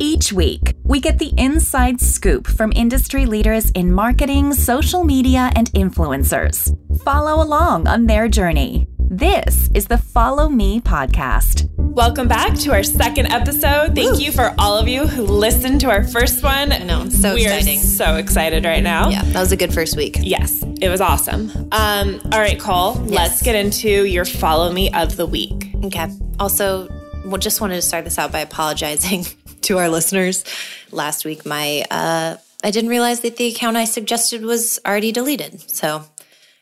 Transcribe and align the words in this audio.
Each 0.00 0.32
week, 0.32 0.74
we 0.84 1.00
get 1.00 1.18
the 1.18 1.32
inside 1.36 2.00
scoop 2.00 2.46
from 2.46 2.72
industry 2.74 3.26
leaders 3.26 3.70
in 3.72 3.92
marketing, 3.92 4.54
social 4.54 5.04
media, 5.04 5.50
and 5.54 5.70
influencers. 5.72 6.74
Follow 7.02 7.42
along 7.42 7.86
on 7.86 8.06
their 8.06 8.28
journey. 8.28 8.86
This 8.98 9.68
is 9.74 9.86
the 9.86 9.98
Follow 9.98 10.48
Me 10.48 10.80
podcast. 10.80 11.68
Welcome 11.76 12.26
back 12.26 12.54
to 12.60 12.72
our 12.72 12.82
second 12.82 13.26
episode. 13.26 13.94
Thank 13.94 14.18
you 14.18 14.32
for 14.32 14.54
all 14.58 14.78
of 14.78 14.88
you 14.88 15.06
who 15.06 15.22
listened 15.22 15.80
to 15.82 15.90
our 15.90 16.04
first 16.04 16.42
one. 16.42 16.72
I 16.72 16.78
know, 16.78 17.08
so 17.08 17.34
we 17.34 17.44
exciting. 17.44 17.78
are 17.78 17.82
so 17.82 18.16
excited 18.16 18.64
right 18.64 18.82
now. 18.82 19.10
Yeah, 19.10 19.22
that 19.22 19.40
was 19.40 19.52
a 19.52 19.56
good 19.56 19.74
first 19.74 19.96
week. 19.96 20.16
Yes, 20.20 20.62
it 20.80 20.88
was 20.88 21.00
awesome. 21.00 21.50
Um, 21.72 22.20
all 22.32 22.40
right, 22.40 22.58
Cole, 22.58 22.94
let's 22.94 23.42
get 23.42 23.54
into 23.54 24.04
your 24.06 24.24
follow 24.24 24.72
me 24.72 24.90
of 24.94 25.16
the 25.16 25.26
week. 25.26 25.74
Okay. 25.84 26.08
Also, 26.40 26.88
well, 27.26 27.38
just 27.38 27.60
wanted 27.60 27.76
to 27.76 27.82
start 27.82 28.04
this 28.04 28.18
out 28.18 28.32
by 28.32 28.40
apologizing 28.40 29.26
to 29.62 29.78
our 29.78 29.88
listeners. 29.88 30.44
Last 30.90 31.24
week, 31.24 31.46
my 31.46 31.84
uh, 31.90 32.36
I 32.64 32.70
didn't 32.70 32.90
realize 32.90 33.20
that 33.20 33.36
the 33.36 33.46
account 33.46 33.76
I 33.76 33.84
suggested 33.84 34.42
was 34.42 34.78
already 34.86 35.12
deleted. 35.12 35.60
So, 35.70 36.04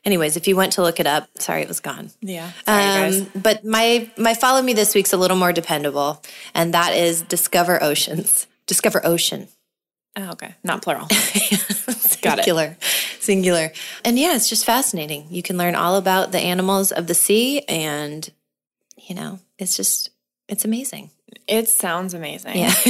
anyways, 0.05 0.37
if 0.37 0.49
you 0.49 0.57
went 0.57 0.73
to 0.75 0.83
look 0.83 1.01
it 1.01 1.07
up, 1.07 1.29
sorry, 1.39 1.63
it 1.63 1.69
was 1.69 1.81
gone. 1.81 2.11
Yeah. 2.21 2.53
Sorry. 2.67 3.21
Um, 3.21 3.31
but 3.35 3.65
my 3.65 4.11
my 4.17 4.35
follow 4.35 4.63
me 4.63 4.73
this 4.73 4.95
week's 4.95 5.13
a 5.13 5.17
little 5.17 5.37
more 5.37 5.53
dependable, 5.53 6.23
and 6.55 6.75
that 6.75 6.95
is 6.95 7.23
Discover 7.23 7.83
Oceans. 7.83 8.47
Discover 8.67 9.05
Ocean. 9.05 9.49
Oh, 10.17 10.31
okay. 10.31 10.55
Not 10.65 10.83
plural. 10.83 11.07
Got. 12.23 12.39
Singular. 12.39 12.77
Singular. 13.21 13.73
And 14.05 14.19
yeah, 14.19 14.35
it's 14.35 14.49
just 14.49 14.65
fascinating. 14.65 15.27
You 15.31 15.43
can 15.43 15.57
learn 15.57 15.75
all 15.75 15.97
about 15.97 16.33
the 16.33 16.39
animals 16.39 16.93
of 16.93 17.07
the 17.07 17.15
sea 17.15 17.61
and 17.63 18.29
you 18.97 19.15
know, 19.15 19.39
it's 19.59 19.77
just 19.77 20.11
it's 20.49 20.65
amazing. 20.65 21.11
It 21.47 21.69
sounds 21.69 22.15
amazing. 22.15 22.57
Yeah. 22.59 22.73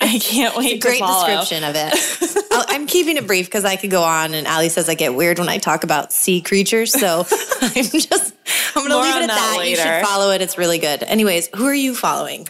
I 0.00 0.18
can't 0.22 0.56
wait 0.56 0.80
great 0.80 1.00
description 1.00 1.62
of 1.64 1.74
it. 1.76 2.46
I'll- 2.52 2.64
I'm 2.68 2.86
keeping 2.86 3.16
it 3.16 3.26
brief 3.26 3.46
because 3.46 3.64
I 3.64 3.76
could 3.76 3.90
go 3.90 4.02
on, 4.02 4.34
and 4.34 4.46
Ali 4.46 4.68
says 4.68 4.88
I 4.88 4.94
get 4.94 5.14
weird 5.14 5.38
when 5.38 5.48
I 5.48 5.58
talk 5.58 5.84
about 5.84 6.12
sea 6.12 6.40
creatures. 6.40 6.92
So 6.92 7.20
I'm 7.60 7.72
just, 7.84 8.34
I'm 8.74 8.86
going 8.86 8.90
to 8.90 9.00
leave 9.00 9.16
it 9.16 9.22
at 9.22 9.28
that. 9.28 9.64
You 9.68 9.76
should 9.76 10.04
follow 10.06 10.30
it. 10.32 10.40
It's 10.42 10.56
really 10.58 10.78
good. 10.78 11.02
Anyways, 11.02 11.48
who 11.54 11.66
are 11.66 11.74
you 11.74 11.94
following? 11.94 12.48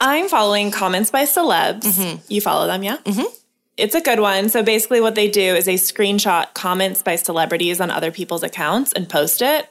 I'm 0.00 0.28
following 0.28 0.70
comments 0.70 1.10
by 1.10 1.24
celebs. 1.24 1.82
Mm-hmm. 1.82 2.22
You 2.28 2.40
follow 2.40 2.66
them, 2.66 2.82
yeah? 2.82 2.96
Mm-hmm. 2.98 3.34
It's 3.76 3.94
a 3.94 4.00
good 4.00 4.20
one. 4.20 4.48
So 4.50 4.62
basically, 4.62 5.00
what 5.00 5.14
they 5.14 5.28
do 5.30 5.40
is 5.56 5.64
they 5.64 5.74
screenshot 5.76 6.52
comments 6.54 7.02
by 7.02 7.16
celebrities 7.16 7.80
on 7.80 7.90
other 7.90 8.10
people's 8.12 8.42
accounts 8.42 8.92
and 8.92 9.08
post 9.08 9.40
it. 9.42 9.68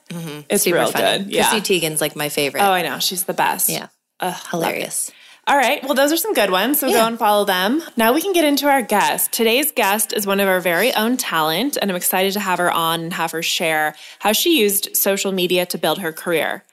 It's 0.50 0.64
Super 0.64 0.78
real 0.80 0.92
funny. 0.92 1.24
good. 1.24 1.32
Yeah. 1.34 1.50
Chrissy 1.50 1.80
Teigen's 1.80 2.02
like 2.02 2.16
my 2.16 2.30
favorite. 2.30 2.62
Oh, 2.62 2.72
I 2.72 2.82
know. 2.82 2.98
She's 3.00 3.24
the 3.26 3.34
best. 3.34 3.70
yeah. 3.70 3.88
Hilarious. 4.22 5.12
All 5.48 5.58
right. 5.58 5.84
Well, 5.84 5.96
those 5.96 6.12
are 6.12 6.18
some 6.18 6.34
good 6.34 6.52
ones. 6.52 6.80
So 6.80 6.90
go 6.92 7.08
and 7.08 7.18
follow 7.18 7.44
them. 7.44 7.82
Now 7.98 8.14
we 8.14 8.22
can 8.22 8.34
get 8.34 8.46
into 8.46 8.68
our 8.68 8.84
guest. 8.84 9.32
Today's 9.32 9.72
guest 9.72 10.14
is 10.14 10.28
one 10.28 10.40
of 10.40 10.48
our 10.48 10.60
very 10.60 10.94
own 10.94 11.18
talent, 11.18 11.76
and 11.82 11.90
I'm 11.90 11.98
excited 11.98 12.34
to 12.34 12.40
have 12.40 12.60
her 12.60 12.70
on 12.70 13.00
and 13.00 13.14
have 13.14 13.32
her 13.32 13.42
share 13.42 13.96
how 14.20 14.32
she 14.32 14.60
used 14.60 14.96
social 14.96 15.32
media 15.32 15.66
to 15.66 15.78
build 15.80 15.98
her 16.00 16.14
career. 16.14 16.64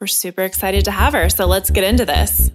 We're 0.00 0.06
super 0.06 0.42
excited 0.42 0.86
to 0.86 0.90
have 0.90 1.12
her. 1.12 1.28
So 1.28 1.46
let's 1.46 1.70
get 1.70 1.84
into 1.84 2.06
this. 2.06 2.50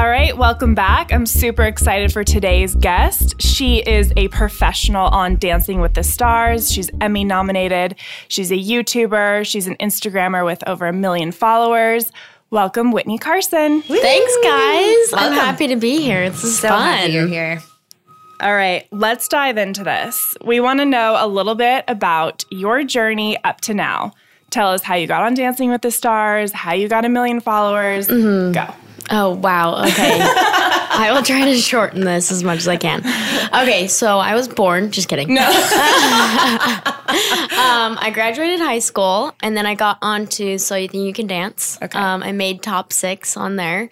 All 0.00 0.08
right, 0.08 0.34
welcome 0.34 0.74
back. 0.74 1.12
I'm 1.12 1.26
super 1.26 1.62
excited 1.64 2.10
for 2.10 2.24
today's 2.24 2.74
guest. 2.74 3.38
She 3.38 3.80
is 3.86 4.14
a 4.16 4.28
professional 4.28 5.08
on 5.08 5.36
Dancing 5.36 5.82
with 5.82 5.92
the 5.92 6.02
Stars. 6.02 6.72
She's 6.72 6.90
Emmy 7.02 7.22
nominated. 7.22 7.96
She's 8.28 8.50
a 8.50 8.56
YouTuber. 8.56 9.44
She's 9.44 9.66
an 9.66 9.76
Instagrammer 9.76 10.42
with 10.42 10.66
over 10.66 10.86
a 10.86 10.92
million 10.94 11.32
followers. 11.32 12.12
Welcome, 12.48 12.92
Witney 12.94 13.20
Carson. 13.20 13.82
Thanks, 13.82 14.36
guys. 14.42 15.12
I'm 15.12 15.34
happy 15.34 15.66
to 15.66 15.76
be 15.76 16.00
here. 16.00 16.30
This 16.30 16.44
is 16.44 16.58
So 16.60 16.68
fun. 16.70 16.80
happy 16.96 17.12
you're 17.12 17.26
here. 17.26 17.60
All 18.40 18.54
right, 18.54 18.86
let's 18.92 19.28
dive 19.28 19.58
into 19.58 19.84
this. 19.84 20.34
We 20.42 20.60
want 20.60 20.80
to 20.80 20.86
know 20.86 21.18
a 21.18 21.28
little 21.28 21.54
bit 21.54 21.84
about 21.88 22.42
your 22.50 22.84
journey 22.84 23.36
up 23.44 23.60
to 23.62 23.74
now. 23.74 24.14
Tell 24.48 24.72
us 24.72 24.82
how 24.82 24.94
you 24.94 25.06
got 25.06 25.24
on 25.24 25.34
Dancing 25.34 25.70
with 25.70 25.82
the 25.82 25.90
Stars, 25.90 26.52
how 26.52 26.72
you 26.72 26.88
got 26.88 27.04
a 27.04 27.10
million 27.10 27.40
followers. 27.40 28.08
Mm-hmm. 28.08 28.52
Go. 28.52 28.74
Oh, 29.10 29.30
wow. 29.34 29.84
Okay. 29.84 30.18
I 30.92 31.10
will 31.12 31.22
try 31.22 31.44
to 31.44 31.56
shorten 31.56 32.04
this 32.04 32.30
as 32.30 32.44
much 32.44 32.58
as 32.58 32.68
I 32.68 32.76
can. 32.76 33.00
Okay, 33.54 33.86
so 33.86 34.18
I 34.18 34.34
was 34.34 34.48
born, 34.48 34.90
just 34.90 35.08
kidding. 35.08 35.34
No. 35.34 35.46
Um, 37.10 37.98
I 38.00 38.10
graduated 38.10 38.60
high 38.60 38.78
school 38.78 39.34
and 39.42 39.56
then 39.56 39.66
I 39.66 39.74
got 39.74 39.98
on 40.00 40.26
to 40.28 40.58
So 40.58 40.76
You 40.76 40.88
Think 40.88 41.04
You 41.06 41.12
Can 41.12 41.26
Dance. 41.26 41.78
Okay. 41.82 41.98
Um, 41.98 42.22
I 42.22 42.32
made 42.32 42.62
top 42.62 42.92
six 42.92 43.36
on 43.36 43.56
there. 43.56 43.90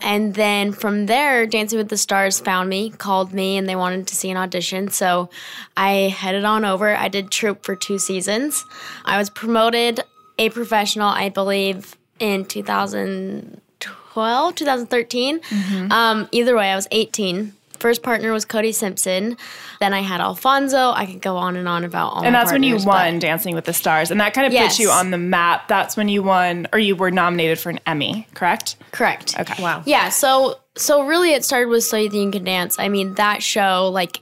And 0.00 0.34
then 0.34 0.72
from 0.72 1.06
there, 1.06 1.46
Dancing 1.46 1.78
with 1.78 1.88
the 1.88 1.96
Stars 1.96 2.40
found 2.40 2.68
me, 2.68 2.90
called 2.90 3.32
me, 3.32 3.56
and 3.56 3.68
they 3.68 3.76
wanted 3.76 4.06
to 4.08 4.16
see 4.16 4.30
an 4.30 4.36
audition. 4.36 4.90
So 4.90 5.30
I 5.76 6.14
headed 6.16 6.44
on 6.44 6.64
over. 6.64 6.94
I 6.94 7.08
did 7.08 7.30
Troupe 7.30 7.64
for 7.64 7.74
two 7.74 7.98
seasons. 7.98 8.64
I 9.04 9.16
was 9.18 9.30
promoted 9.30 10.00
a 10.38 10.50
professional, 10.50 11.08
I 11.08 11.28
believe, 11.28 11.96
in 12.18 12.44
2012, 14.16 14.54
2013. 14.54 15.90
Um, 15.90 16.28
either 16.32 16.56
way, 16.56 16.70
I 16.72 16.76
was 16.76 16.88
18. 16.90 17.52
First 17.78 18.02
partner 18.02 18.32
was 18.32 18.46
Cody 18.46 18.72
Simpson. 18.72 19.36
Then 19.80 19.92
I 19.92 20.00
had 20.00 20.22
Alfonso. 20.22 20.92
I 20.92 21.04
could 21.04 21.20
go 21.20 21.36
on 21.36 21.56
and 21.56 21.68
on 21.68 21.84
about 21.84 22.14
all 22.14 22.24
And 22.24 22.32
my 22.32 22.38
that's 22.40 22.50
when 22.50 22.62
you 22.62 22.76
partners, 22.76 22.84
but- 22.86 22.90
won 23.12 23.18
Dancing 23.18 23.54
with 23.54 23.66
the 23.66 23.74
Stars. 23.74 24.10
And 24.10 24.18
that 24.20 24.32
kind 24.32 24.46
of 24.46 24.52
put 24.52 24.60
Yes. 24.60 24.78
you 24.80 24.88
on 24.90 25.10
the 25.10 25.18
map. 25.18 25.68
That's 25.68 25.94
when 25.96 26.08
you 26.08 26.22
won, 26.22 26.66
or 26.72 26.78
you 26.78 26.96
were 26.96 27.10
nominated 27.10 27.58
for 27.58 27.68
an 27.68 27.80
Emmy, 27.86 28.26
correct? 28.32 28.76
Correct. 28.92 29.38
Okay. 29.38 29.62
Wow. 29.62 29.82
Yeah, 29.84 30.08
so 30.08 30.56
so 30.78 31.02
really 31.06 31.32
it 31.32 31.42
started 31.44 31.68
with 31.68 31.84
So 31.84 31.96
You 31.98 32.10
Think 32.10 32.34
You 32.34 32.40
Can 32.40 32.44
Dance. 32.44 32.78
I 32.78 32.88
mean, 32.88 33.14
that 33.14 33.42
show, 33.42 33.90
like 33.92 34.20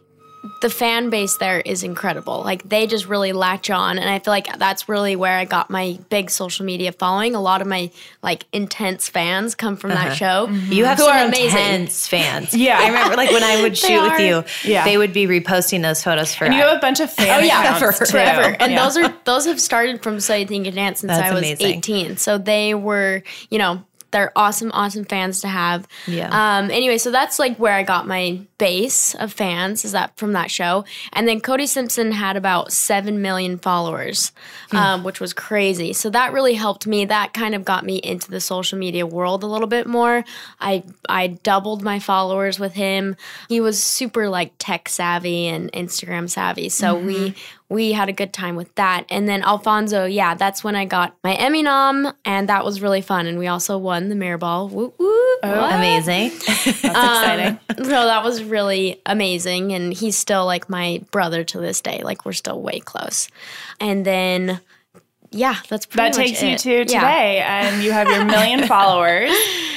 the 0.60 0.71
fan 0.71 1.10
base 1.10 1.37
there 1.38 1.60
is 1.60 1.82
incredible. 1.82 2.43
Like 2.43 2.62
they 2.69 2.87
just 2.87 3.06
really 3.06 3.32
latch 3.32 3.71
on 3.71 3.99
and 3.99 4.09
I 4.09 4.19
feel 4.19 4.32
like 4.32 4.59
that's 4.59 4.88
really 4.88 5.16
where 5.16 5.38
I 5.38 5.44
got 5.44 5.71
my 5.71 5.99
big 6.10 6.31
social 6.31 6.66
media 6.66 6.93
following. 6.93 7.34
A 7.34 7.41
lot 7.41 7.60
of 7.60 7.66
my 7.66 7.91
like 8.22 8.44
intense 8.53 9.09
fans 9.09 9.54
come 9.54 9.77
from 9.77 9.91
that 9.91 10.06
uh-huh. 10.06 10.15
show. 10.15 10.47
Mm-hmm. 10.47 10.72
You 10.72 10.84
have 10.84 10.99
who 10.99 11.04
some 11.04 11.16
are 11.16 11.25
amazing. 11.27 11.59
intense 11.59 12.06
fans. 12.06 12.54
Yeah. 12.65 12.78
I 12.81 12.87
remember 12.88 13.16
like 13.16 13.31
when 13.31 13.43
I 13.43 13.60
would 13.62 13.77
shoot 13.84 14.00
with 14.03 14.21
you, 14.21 14.44
Yeah. 14.71 14.84
they 14.84 14.97
would 14.97 15.12
be 15.12 15.27
reposting 15.27 15.83
those 15.83 16.03
photos 16.03 16.34
for 16.34 16.44
And 16.44 16.54
you 16.54 16.60
have 16.60 16.77
a 16.77 16.81
bunch 16.81 17.00
of 17.00 17.10
fans. 17.10 17.31
Oh 17.31 17.44
yeah, 17.44 17.77
accounts, 17.77 17.99
too. 17.99 18.06
forever. 18.06 18.56
And 18.59 18.72
Yeah. 18.72 18.84
those 18.84 18.97
are 18.97 19.15
those 19.25 19.44
have 19.47 19.60
started 19.60 20.03
from 20.03 20.21
So 20.21 20.34
You 20.34 20.47
Think 20.47 20.66
You 20.66 20.72
Can 20.72 20.77
Dance 20.77 21.00
since 21.00 21.10
That's 21.10 21.31
I 21.31 21.34
was 21.34 21.41
amazing. 21.41 21.78
18. 21.78 22.16
So 22.16 22.38
they 22.38 22.75
were, 22.75 23.22
you 23.50 23.59
know, 23.59 23.83
they're 24.15 24.33
awesome, 24.37 24.71
awesome 24.73 25.05
fans 25.05 25.41
to 25.41 25.49
have. 25.49 25.89
Yeah. 26.07 26.29
Um. 26.31 26.71
Anyway, 26.71 26.99
so 26.99 27.11
that's 27.11 27.41
like 27.41 27.59
where 27.59 27.73
I 27.73 27.83
got 27.83 28.07
my 28.07 28.41
base 28.59 29.15
of 29.17 29.33
fans 29.33 29.85
is 29.85 29.91
that 29.91 30.17
from 30.17 30.33
that 30.33 30.53
show, 30.53 30.85
and 31.13 31.27
then 31.27 31.41
Cody 31.41 31.67
Simpson 31.67 32.13
had 32.13 32.37
about 32.37 32.73
seven 32.73 33.21
million 33.21 33.59
followers, 33.59 34.31
um, 34.71 35.03
which 35.03 35.19
was 35.19 35.33
crazy. 35.33 35.93
So 35.93 36.11
that 36.11 36.33
really 36.33 36.55
helped 36.55 36.87
me. 36.87 37.05
That 37.07 37.35
kind 37.35 37.57
of 37.57 37.65
got 37.65 37.85
me 37.85 37.97
into 37.97 38.31
the 38.31 38.41
social 38.41 38.79
media 38.79 39.05
world 39.05 39.43
a 39.43 39.49
little 39.49 39.67
bit 39.67 39.89
more. 39.89 40.25
I 40.61 40.85
I 41.09 41.27
doubled 41.27 41.83
my 41.83 41.99
followers 41.99 42.61
with 42.61 42.75
him. 42.75 43.17
He 43.49 43.61
was 43.61 43.83
super 43.83 44.29
like 44.29 44.53
tech 44.59 44.89
savvy 44.89 45.49
and 45.49 45.73
Instagram 45.73 46.31
savvy. 46.31 46.69
So 46.69 46.97
we 46.97 47.35
we 47.69 47.93
had 47.93 48.09
a 48.09 48.13
good 48.13 48.33
time 48.33 48.57
with 48.57 48.75
that. 48.75 49.05
And 49.09 49.29
then 49.29 49.43
Alfonso, 49.43 50.05
yeah, 50.05 50.35
that's 50.35 50.63
when 50.63 50.77
I 50.77 50.85
got 50.85 51.17
my 51.25 51.35
Emmy 51.35 51.63
nom, 51.63 52.13
and 52.25 52.49
that 52.49 52.65
was 52.65 52.81
really 52.81 53.01
fun. 53.01 53.27
And 53.27 53.39
we 53.39 53.47
also 53.47 53.79
won 53.79 54.11
the 54.11 54.15
Mirror 54.15 54.39
Ball. 54.39 54.69
Whoop, 54.69 54.95
whoop. 54.99 55.39
What? 55.43 55.75
Amazing. 55.75 56.31
Um, 56.31 56.39
that's 56.39 56.67
exciting. 56.85 57.59
So 57.79 57.85
that 57.85 58.23
was 58.23 58.45
really 58.45 59.01
amazing. 59.07 59.73
And 59.73 59.93
he's 59.93 60.17
still 60.17 60.47
like 60.47 60.69
my 60.69 61.03
brother 61.11 61.43
to 61.45 61.59
this 61.59 61.81
day. 61.81 62.03
Like 62.05 62.25
we're 62.25 62.33
still 62.33 62.61
way 62.61 62.81
close. 62.81 63.29
And 63.81 64.05
then, 64.05 64.61
yeah, 65.34 65.56
that's 65.69 65.87
pretty 65.87 66.09
that 66.11 66.15
takes 66.15 66.43
you 66.43 66.50
it. 66.50 66.59
to 66.61 66.71
Yeah. 66.71 67.00
today 67.00 67.39
and 67.41 67.83
you 67.83 67.93
have 67.93 68.09
your 68.09 68.25
million 68.25 68.67
followers 68.75 69.31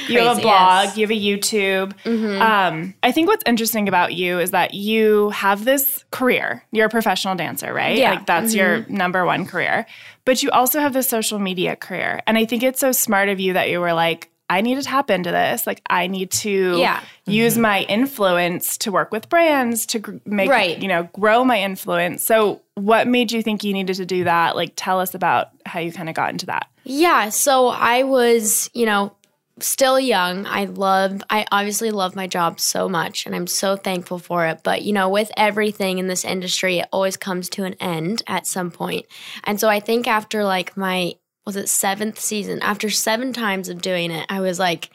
you 0.07 0.19
have 0.19 0.37
a 0.37 0.41
blog 0.41 0.85
Yes. 0.85 0.97
you 0.97 1.01
have 1.05 1.11
a 1.11 1.19
youtube 1.19 1.93
um, 2.41 2.93
i 3.03 3.11
think 3.11 3.27
what's 3.27 3.43
interesting 3.45 3.87
about 3.87 4.13
you 4.13 4.39
is 4.39 4.51
that 4.51 4.73
you 4.73 5.29
have 5.31 5.65
this 5.65 6.05
career 6.11 6.63
you're 6.71 6.85
a 6.85 6.89
professional 6.89 7.35
dancer 7.35 7.73
right 7.73 7.97
Yeah. 7.97 8.11
like 8.11 8.25
that's 8.25 8.53
your 8.55 8.85
number 8.87 9.25
one 9.25 9.45
career 9.45 9.85
but 10.25 10.41
you 10.43 10.49
also 10.51 10.79
have 10.79 10.93
this 10.93 11.09
social 11.09 11.39
media 11.39 11.75
career 11.75 12.21
and 12.27 12.37
i 12.37 12.45
think 12.45 12.63
it's 12.63 12.79
so 12.79 12.91
smart 12.91 13.27
of 13.29 13.39
you 13.39 13.53
that 13.53 13.69
you 13.69 13.79
were 13.79 13.93
like 13.93 14.29
I 14.49 14.61
need 14.61 14.75
to 14.75 14.83
tap 14.83 15.09
into 15.09 15.31
this. 15.31 15.67
Like, 15.67 15.81
I 15.89 16.07
need 16.07 16.31
to 16.31 16.77
Yeah. 16.77 17.01
use 17.25 17.53
mm-hmm. 17.53 17.61
my 17.63 17.81
influence 17.83 18.77
to 18.79 18.91
work 18.91 19.11
with 19.11 19.27
brands 19.29 19.85
to 19.87 19.99
gr- 19.99 20.15
make, 20.25 20.49
Right. 20.49 20.81
you 20.81 20.87
know, 20.87 21.09
grow 21.13 21.43
my 21.43 21.59
influence. 21.59 22.23
So, 22.23 22.61
what 22.75 23.07
made 23.07 23.31
you 23.31 23.41
think 23.41 23.63
you 23.63 23.73
needed 23.73 23.95
to 23.97 24.05
do 24.05 24.23
that? 24.23 24.55
Like, 24.55 24.73
tell 24.75 24.99
us 24.99 25.13
about 25.13 25.49
how 25.65 25.79
you 25.79 25.91
kind 25.91 26.07
of 26.07 26.15
got 26.15 26.29
into 26.29 26.45
that. 26.45 26.67
Yeah, 26.83 27.29
so 27.29 27.67
I 27.67 28.03
was, 28.03 28.69
you 28.73 28.85
know, 28.85 29.13
still 29.59 29.99
young. 29.99 30.45
I 30.45 30.65
love 30.65 31.21
I 31.29 31.45
obviously 31.51 31.91
love 31.91 32.15
my 32.15 32.27
job 32.27 32.59
so 32.59 32.87
much 32.87 33.25
and 33.25 33.35
I'm 33.35 33.47
so 33.47 33.75
thankful 33.75 34.19
for 34.19 34.45
it, 34.45 34.61
but 34.63 34.83
you 34.83 34.93
know, 34.93 35.09
with 35.09 35.31
everything 35.35 35.97
in 35.97 36.07
this 36.07 36.23
industry, 36.23 36.79
it 36.79 36.87
always 36.91 37.17
comes 37.17 37.49
to 37.49 37.63
an 37.63 37.73
end 37.79 38.21
at 38.27 38.45
some 38.47 38.71
point. 38.71 39.05
And 39.43 39.59
so 39.59 39.67
I 39.67 39.79
think 39.79 40.07
after 40.07 40.43
like 40.43 40.77
my 40.77 41.15
was 41.47 41.55
it 41.55 41.69
seventh 41.69 42.19
season, 42.19 42.61
after 42.61 42.89
seven 42.89 43.31
times 43.31 43.69
of 43.69 43.81
doing 43.81 44.11
it, 44.11 44.25
I 44.29 44.41
was 44.41 44.59
like, 44.59 44.89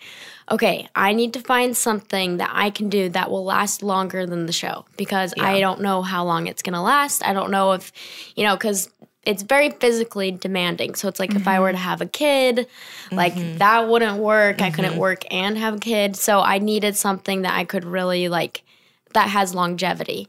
okay, 0.51 0.87
I 0.95 1.15
need 1.15 1.33
to 1.33 1.41
find 1.41 1.75
something 1.75 2.37
that 2.37 2.51
I 2.53 2.69
can 2.69 2.91
do 2.91 3.09
that 3.09 3.31
will 3.31 3.45
last 3.45 3.83
longer 3.83 4.27
than 4.27 4.45
the 4.45 4.53
show 4.53 4.85
because 4.99 5.33
I 5.41 5.61
don't 5.61 5.81
know 5.81 6.03
how 6.03 6.25
long 6.25 6.47
it's 6.47 6.61
going 6.61 6.75
to 6.75 6.81
last. 6.83 7.25
I 7.25 7.33
don't 7.33 7.51
know 7.51 7.73
if, 7.73 7.91
you 8.37 8.45
know, 8.45 8.55
because 8.55 8.91
it's 9.25 9.43
very 9.43 9.71
physically 9.71 10.31
demanding. 10.31 10.95
So 10.95 11.09
it's 11.09 11.19
like 11.19 11.35
if 11.35 11.49
I 11.49 11.59
were 11.59 11.73
to 11.73 11.79
mm-hmm. 11.79 11.85
have 11.85 12.03
a 12.03 12.07
kid, 12.07 12.67
like 13.11 13.35
mm-hmm. 13.35 13.57
that 13.57 13.89
wouldn't 13.89 14.19
work. 14.19 14.61
I 14.61 14.71
couldn't 14.71 14.91
mm-hmm. 14.91 15.01
work 15.01 15.25
and 15.33 15.57
have 15.57 15.77
a 15.77 15.81
kid. 15.81 16.17
So 16.17 16.41
I 16.41 16.59
needed 16.59 16.97
something 16.97 17.43
that 17.43 17.57
I 17.57 17.65
could 17.65 17.87
really 17.87 18.29
like 18.29 18.63
that 19.15 19.29
has 19.29 19.55
longevity. 19.55 20.29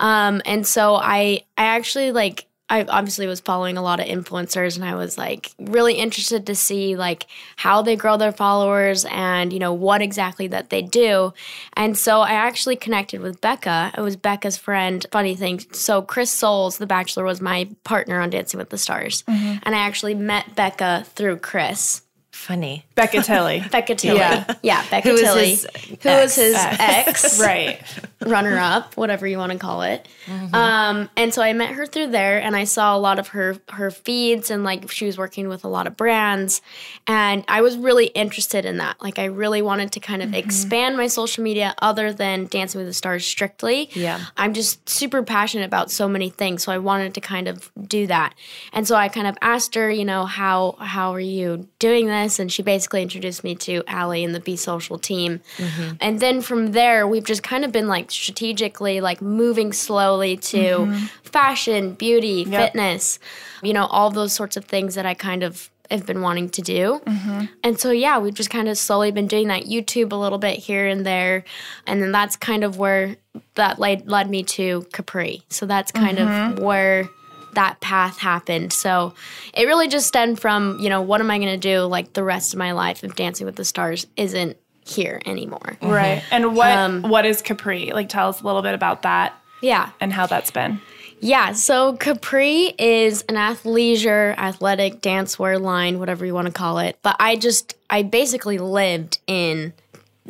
Um, 0.00 0.42
and 0.44 0.66
so 0.66 0.96
I 0.96 1.44
I 1.56 1.64
actually 1.64 2.12
like 2.12 2.46
I 2.70 2.82
obviously 2.84 3.26
was 3.26 3.40
following 3.40 3.76
a 3.76 3.82
lot 3.82 4.00
of 4.00 4.06
influencers 4.06 4.76
and 4.76 4.84
I 4.84 4.94
was 4.94 5.18
like 5.18 5.52
really 5.58 5.94
interested 5.94 6.46
to 6.46 6.54
see 6.54 6.96
like 6.96 7.26
how 7.56 7.82
they 7.82 7.94
grow 7.94 8.16
their 8.16 8.32
followers 8.32 9.04
and 9.10 9.52
you 9.52 9.58
know 9.58 9.74
what 9.74 10.00
exactly 10.00 10.46
that 10.48 10.70
they 10.70 10.80
do. 10.80 11.34
And 11.74 11.96
so 11.96 12.20
I 12.20 12.32
actually 12.32 12.76
connected 12.76 13.20
with 13.20 13.40
Becca. 13.42 13.92
It 13.96 14.00
was 14.00 14.16
Becca's 14.16 14.56
friend. 14.56 15.04
Funny 15.12 15.36
thing. 15.36 15.60
So 15.72 16.00
Chris 16.00 16.30
Soules, 16.30 16.78
the 16.78 16.86
bachelor, 16.86 17.24
was 17.24 17.42
my 17.42 17.68
partner 17.84 18.20
on 18.20 18.30
Dancing 18.30 18.56
with 18.56 18.70
the 18.70 18.78
Stars. 18.78 19.22
Mm-hmm. 19.24 19.58
And 19.62 19.74
I 19.74 19.78
actually 19.80 20.14
met 20.14 20.54
Becca 20.54 21.04
through 21.14 21.38
Chris. 21.38 22.03
Funny. 22.44 22.84
Becca 22.94 23.22
Tilley. 23.22 23.64
Becca 23.70 23.94
Tilley. 23.94 24.18
Yeah. 24.18 24.54
Yeah, 24.62 24.84
Becca 24.90 25.08
Who 25.08 25.14
is 25.14 25.20
Tilley. 25.22 25.50
his 25.50 25.66
who 26.02 26.08
was 26.10 26.34
his 26.34 26.54
ex. 26.56 27.40
right. 27.40 27.80
runner 28.20 28.58
up, 28.58 28.98
whatever 28.98 29.26
you 29.26 29.38
want 29.38 29.52
to 29.52 29.58
call 29.58 29.80
it. 29.80 30.06
Um, 30.52 31.08
and 31.16 31.32
so 31.32 31.40
I 31.40 31.54
met 31.54 31.70
her 31.70 31.86
through 31.86 32.08
there, 32.08 32.42
and 32.42 32.54
I 32.54 32.64
saw 32.64 32.94
a 32.94 32.98
lot 32.98 33.18
of 33.18 33.28
her 33.28 33.56
her 33.70 33.90
feeds, 33.90 34.50
and 34.50 34.62
like 34.62 34.90
she 34.90 35.06
was 35.06 35.16
working 35.16 35.48
with 35.48 35.64
a 35.64 35.68
lot 35.68 35.86
of 35.86 35.96
brands, 35.96 36.60
and 37.06 37.44
I 37.48 37.62
was 37.62 37.78
really 37.78 38.06
interested 38.08 38.66
in 38.66 38.76
that. 38.76 39.02
Like 39.02 39.18
I 39.18 39.24
really 39.24 39.62
wanted 39.62 39.92
to 39.92 40.00
kind 40.00 40.22
of 40.22 40.34
expand 40.34 40.98
my 40.98 41.06
social 41.06 41.42
media 41.42 41.74
other 41.80 42.12
than 42.12 42.46
Dancing 42.48 42.78
with 42.78 42.88
the 42.88 42.94
Stars 42.94 43.24
strictly. 43.24 43.88
Yeah. 43.94 44.20
I'm 44.36 44.52
just 44.52 44.86
super 44.86 45.22
passionate 45.22 45.64
about 45.64 45.90
so 45.90 46.08
many 46.08 46.28
things, 46.28 46.62
so 46.62 46.72
I 46.72 46.78
wanted 46.78 47.14
to 47.14 47.22
kind 47.22 47.48
of 47.48 47.70
do 47.86 48.06
that. 48.08 48.34
And 48.74 48.86
so 48.86 48.96
I 48.96 49.08
kind 49.08 49.26
of 49.26 49.36
asked 49.40 49.74
her, 49.76 49.90
you 49.90 50.04
know, 50.04 50.26
how 50.26 50.72
how 50.78 51.14
are 51.14 51.20
you 51.20 51.68
doing 51.78 52.06
this? 52.06 52.33
And 52.38 52.52
she 52.52 52.62
basically 52.62 53.02
introduced 53.02 53.44
me 53.44 53.54
to 53.56 53.82
Allie 53.86 54.24
and 54.24 54.34
the 54.34 54.40
Be 54.40 54.56
Social 54.56 54.98
team. 54.98 55.40
Mm-hmm. 55.56 55.96
And 56.00 56.20
then 56.20 56.40
from 56.40 56.72
there, 56.72 57.06
we've 57.06 57.24
just 57.24 57.42
kind 57.42 57.64
of 57.64 57.72
been 57.72 57.88
like 57.88 58.10
strategically 58.10 59.00
like 59.00 59.20
moving 59.20 59.72
slowly 59.72 60.36
to 60.36 60.56
mm-hmm. 60.56 61.04
fashion, 61.22 61.94
beauty, 61.94 62.44
fitness, 62.44 63.18
you 63.62 63.72
know, 63.72 63.86
all 63.86 64.10
those 64.10 64.32
sorts 64.32 64.56
of 64.56 64.64
things 64.64 64.94
that 64.94 65.06
I 65.06 65.14
kind 65.14 65.42
of 65.42 65.70
have 65.90 66.06
been 66.06 66.22
wanting 66.22 66.48
to 66.50 66.62
do. 66.62 67.00
Mm-hmm. 67.04 67.44
And 67.62 67.78
so, 67.78 67.90
yeah, 67.90 68.18
we've 68.18 68.34
just 68.34 68.50
kind 68.50 68.68
of 68.68 68.78
slowly 68.78 69.10
been 69.10 69.26
doing 69.26 69.48
that 69.48 69.64
YouTube 69.64 70.12
a 70.12 70.16
little 70.16 70.38
bit 70.38 70.58
here 70.58 70.86
and 70.86 71.04
there. 71.04 71.44
And 71.86 72.02
then 72.02 72.12
that's 72.12 72.36
kind 72.36 72.64
of 72.64 72.78
where 72.78 73.16
that 73.54 73.78
led, 73.78 74.08
led 74.08 74.30
me 74.30 74.42
to 74.44 74.86
Capri. 74.92 75.42
So 75.50 75.66
that's 75.66 75.92
kind 75.92 76.18
of 76.18 76.58
where 76.58 77.08
that 77.54 77.80
path 77.80 78.18
happened. 78.18 78.72
So 78.72 79.14
it 79.52 79.64
really 79.64 79.88
just 79.88 80.06
stemmed 80.06 80.40
from, 80.40 80.78
you 80.80 80.88
know, 80.88 81.00
what 81.02 81.20
am 81.20 81.30
I 81.30 81.38
going 81.38 81.50
to 81.50 81.56
do 81.56 81.82
like 81.82 82.12
the 82.12 82.22
rest 82.22 82.52
of 82.52 82.58
my 82.58 82.72
life 82.72 83.02
if 83.04 83.14
Dancing 83.16 83.46
with 83.46 83.56
the 83.56 83.64
Stars 83.64 84.06
isn't 84.16 84.56
here 84.84 85.20
anymore? 85.26 85.76
Right. 85.82 86.22
And 86.30 86.54
what 86.56 86.70
um, 86.70 87.02
what 87.02 87.24
is 87.26 87.42
Capri? 87.42 87.90
Like 87.92 88.08
tell 88.08 88.28
us 88.28 88.40
a 88.40 88.44
little 88.44 88.62
bit 88.62 88.74
about 88.74 89.02
that 89.02 89.34
Yeah. 89.62 89.90
and 90.00 90.12
how 90.12 90.26
that's 90.26 90.50
been. 90.50 90.80
Yeah, 91.20 91.52
so 91.52 91.94
Capri 91.96 92.74
is 92.78 93.22
an 93.30 93.36
athleisure, 93.36 94.36
athletic 94.36 95.00
dancewear 95.00 95.58
line, 95.58 95.98
whatever 95.98 96.26
you 96.26 96.34
want 96.34 96.48
to 96.48 96.52
call 96.52 96.78
it. 96.80 96.98
But 97.02 97.16
I 97.18 97.36
just, 97.36 97.74
I 97.88 98.02
basically 98.02 98.58
lived 98.58 99.20
in 99.26 99.72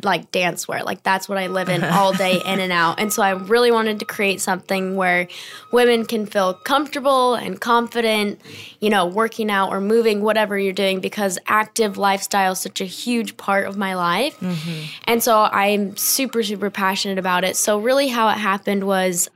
like 0.03 0.31
dancewear. 0.31 0.83
Like 0.83 1.03
that's 1.03 1.29
what 1.29 1.37
I 1.37 1.47
live 1.47 1.69
in 1.69 1.83
all 1.83 2.13
day 2.13 2.41
in 2.45 2.59
and 2.59 2.71
out. 2.71 2.99
And 2.99 3.11
so 3.11 3.23
I 3.23 3.31
really 3.31 3.71
wanted 3.71 3.99
to 3.99 4.05
create 4.05 4.41
something 4.41 4.95
where 4.95 5.27
women 5.71 6.05
can 6.05 6.25
feel 6.25 6.53
comfortable 6.53 7.35
and 7.35 7.59
confident, 7.59 8.39
you 8.79 8.89
know, 8.89 9.05
working 9.05 9.49
out 9.49 9.69
or 9.69 9.79
moving, 9.79 10.21
whatever 10.21 10.57
you're 10.59 10.73
doing, 10.73 10.99
because 10.99 11.39
active 11.47 11.97
lifestyle 11.97 12.53
is 12.53 12.59
such 12.59 12.81
a 12.81 12.85
huge 12.85 13.37
part 13.37 13.67
of 13.67 13.77
my 13.77 13.95
life. 13.95 14.37
Mm-hmm. 14.39 14.83
And 15.05 15.23
so 15.23 15.43
I'm 15.43 15.95
super, 15.95 16.43
super 16.43 16.69
passionate 16.69 17.17
about 17.17 17.43
it. 17.43 17.55
So 17.55 17.79
really 17.79 18.07
how 18.07 18.29
it 18.29 18.37
happened 18.37 18.85
was 18.85 19.29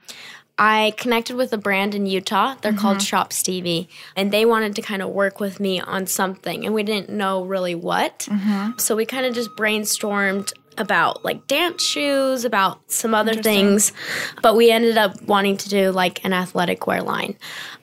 I 0.59 0.94
connected 0.97 1.38
with 1.38 1.53
a 1.53 1.57
brand 1.57 1.95
in 1.95 2.06
Utah. 2.06 2.56
They're 2.61 2.73
called 2.73 3.01
Shop 3.01 3.31
Stevie, 3.31 3.88
and 4.15 4.31
they 4.31 4.45
wanted 4.45 4.75
to 4.75 4.81
kind 4.81 5.01
of 5.01 5.09
work 5.09 5.39
with 5.39 5.59
me 5.59 5.79
on 5.79 6.06
something, 6.06 6.65
and 6.65 6.75
we 6.75 6.83
didn't 6.83 7.09
know 7.09 7.44
really 7.45 7.75
what. 7.75 8.27
So 8.77 8.95
we 8.95 9.06
kind 9.06 9.25
of 9.25 9.33
just 9.33 9.51
brainstormed 9.56 10.51
about 10.77 11.25
like 11.25 11.45
dance 11.47 11.81
shoes, 11.83 12.45
about 12.45 12.79
some 12.91 13.13
other 13.13 13.33
things, 13.44 13.91
but 14.41 14.56
we 14.56 14.69
ended 14.71 14.97
up 14.97 15.21
wanting 15.23 15.57
to 15.57 15.69
do 15.69 15.91
like 15.91 16.23
an 16.25 16.31
athletic 16.33 16.88
wear 16.88 17.01
line. 17.01 17.35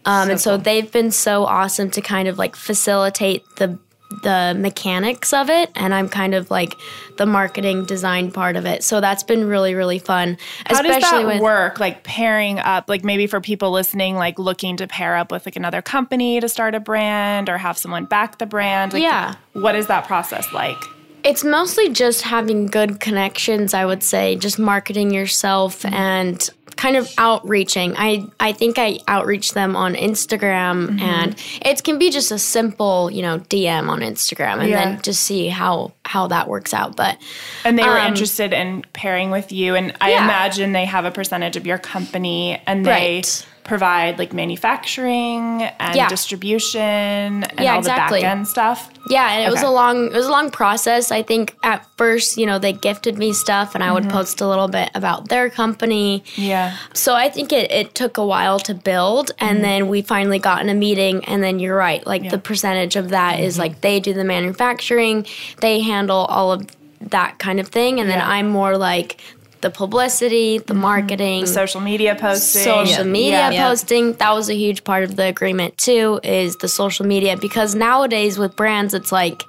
Um, 0.05 0.31
and 0.31 0.41
so 0.41 0.57
they've 0.57 0.91
been 0.91 1.11
so 1.11 1.45
awesome 1.45 1.91
to 1.91 2.01
kind 2.01 2.29
of 2.29 2.39
like 2.39 2.57
facilitate 2.57 3.45
the 3.57 3.79
the 4.23 4.57
mechanics 4.59 5.33
of 5.33 5.51
it 5.51 5.71
and 5.75 5.95
I'm 5.95 6.09
kind 6.09 6.35
of 6.35 6.51
like 6.51 6.77
the 7.17 7.27
marketing 7.27 7.85
design 7.85 8.31
part 8.31 8.57
of 8.57 8.67
it. 8.67 8.83
So 8.83 9.01
that's 9.01 9.23
been 9.23 9.47
really 9.47 9.75
really 9.75 9.99
fun. 9.99 10.39
How 10.67 10.83
does 10.83 11.01
that 11.01 11.27
with 11.27 11.41
work? 11.41 11.81
Like 11.81 12.05
pairing 12.05 12.59
up, 12.59 12.89
like 12.89 13.05
maybe 13.05 13.27
for 13.27 13.41
people 13.41 13.71
listening, 13.71 14.17
like 14.17 14.39
looking 14.39 14.77
to 14.79 14.87
pair 14.87 15.17
up 15.17 15.31
with 15.31 15.47
like 15.47 15.57
another 15.57 15.83
company 15.83 16.41
to 16.41 16.49
start 16.49 16.75
a 16.75 16.81
brand 16.81 17.49
or 17.49 17.59
have 17.59 17.79
someone 17.79 18.05
back 18.05 18.39
the 18.39 18.47
brand. 18.47 18.93
Like, 18.93 19.03
Yeah. 19.03 19.35
What 19.53 19.75
is 19.75 19.87
that 19.87 20.07
process 20.07 20.53
like? 20.53 20.83
It's 21.27 21.43
mostly 21.43 21.89
just 21.91 22.23
having 22.23 22.67
good 22.67 23.01
connections, 23.01 23.75
I 23.75 23.85
would 23.85 24.03
say, 24.03 24.37
just 24.37 24.59
marketing 24.59 25.11
yourself 25.13 25.83
Mm-hmm. 25.83 25.95
and 25.95 26.51
kind 26.77 26.97
of 26.97 27.09
outreaching. 27.17 27.95
I 27.97 28.27
I 28.39 28.53
think 28.53 28.79
I 28.79 28.99
outreach 29.09 29.53
them 29.55 29.75
on 29.77 29.95
Instagram 29.95 30.89
Mm-hmm. 30.89 31.01
and 31.01 31.35
it 31.63 31.83
can 31.83 31.99
be 31.99 32.11
just 32.11 32.31
a 32.31 32.39
simple, 32.39 33.11
you 33.11 33.23
know, 33.23 33.39
DM 33.39 33.89
on 33.89 34.01
Instagram 34.01 34.61
and 34.61 34.69
Yeah. 34.69 34.85
then 34.85 35.03
just 35.03 35.23
see 35.23 35.49
how 35.49 35.93
how 36.05 36.27
that 36.29 36.49
works 36.49 36.73
out. 36.75 36.95
But 36.95 37.17
And 37.65 37.79
they 37.79 37.83
were 37.89 37.99
Um, 37.99 38.07
interested 38.09 38.53
in 38.53 38.85
pairing 38.93 39.31
with 39.31 39.51
you. 39.53 39.75
And 39.75 39.95
I 40.01 40.11
Yeah. 40.11 40.25
imagine 40.25 40.73
they 40.73 40.85
have 40.85 41.05
a 41.07 41.11
percentage 41.11 41.57
of 41.57 41.67
your 41.67 41.79
company 41.79 42.61
and 42.67 42.85
they 42.87 42.91
Right. 42.91 43.47
Provide 43.67 44.19
like 44.19 44.33
manufacturing 44.33 45.65
and 45.81 45.97
Yeah. 45.97 46.09
distribution 46.09 46.81
and 46.81 47.61
Yeah, 47.61 47.73
all 47.73 47.79
exactly. 47.79 48.21
the 48.21 48.25
back 48.25 48.37
end 48.37 48.49
stuff. 48.49 48.89
Yeah, 49.09 49.31
and 49.33 49.47
it 49.47 49.51
was 49.51 49.63
a 49.63 49.69
long 49.69 50.07
it 50.07 50.13
was 50.13 50.27
a 50.27 50.31
long 50.31 50.51
process. 50.51 51.11
I 51.11 51.23
think 51.23 51.57
at 51.63 51.85
first, 51.97 52.39
you 52.39 52.47
know, 52.47 52.59
they 52.59 52.73
gifted 52.73 53.19
me 53.19 53.33
stuff 53.33 53.75
and 53.75 53.83
I 53.85 53.93
would 53.93 54.05
mm-hmm. 54.05 54.13
post 54.13 54.41
a 54.41 54.49
little 54.49 54.69
bit 54.69 54.91
about 54.95 55.29
their 55.29 55.51
company. 55.51 56.25
Yeah. 56.37 56.77
So 56.93 57.15
I 57.15 57.29
think 57.29 57.53
it, 57.53 57.71
it 57.71 57.95
took 57.95 58.17
a 58.17 58.25
while 58.25 58.59
to 58.61 58.75
build 58.75 59.33
and 59.39 59.57
mm-hmm. 59.57 59.63
then 59.63 59.89
we 59.89 60.03
finally 60.03 60.39
got 60.39 60.61
in 60.63 60.69
a 60.69 60.75
meeting 60.75 61.25
and 61.25 61.43
then 61.43 61.59
you're 61.59 61.77
right, 61.77 62.07
like 62.07 62.31
the 62.31 62.39
percentage 62.39 62.97
of 62.97 63.11
that 63.11 63.41
is 63.41 63.55
mm-hmm. 63.55 63.63
like 63.63 63.81
they 63.81 64.01
do 64.01 64.13
the 64.13 64.25
manufacturing, 64.25 65.27
they 65.61 65.81
handle 65.81 66.25
all 66.27 66.53
of 66.53 66.67
that 67.01 67.39
kind 67.39 67.61
of 67.61 67.69
thing 67.69 68.01
and 68.01 68.09
then 68.09 68.21
I'm 68.21 68.49
more 68.49 68.77
like 68.77 69.21
the 69.67 69.71
publicity, 69.77 70.59
the 70.59 70.75
marketing, 70.75 71.45
Social 71.47 71.81
media 71.81 72.15
posting. 72.15 72.63
social 72.63 73.05
media 73.05 73.31
Yeah. 73.33 73.51
Yeah. 73.51 73.69
posting 73.69 74.13
that 74.15 74.33
was 74.33 74.49
a 74.49 74.55
huge 74.55 74.85
part 74.85 75.03
of 75.03 75.17
the 75.17 75.25
agreement 75.25 75.77
too 75.77 76.21
is 76.23 76.57
the 76.59 76.69
social 76.69 77.05
media 77.05 77.37
because 77.37 77.75
nowadays 77.75 78.39
with 78.39 78.55
brands 78.55 78.95
it's 78.95 79.11
like 79.11 79.43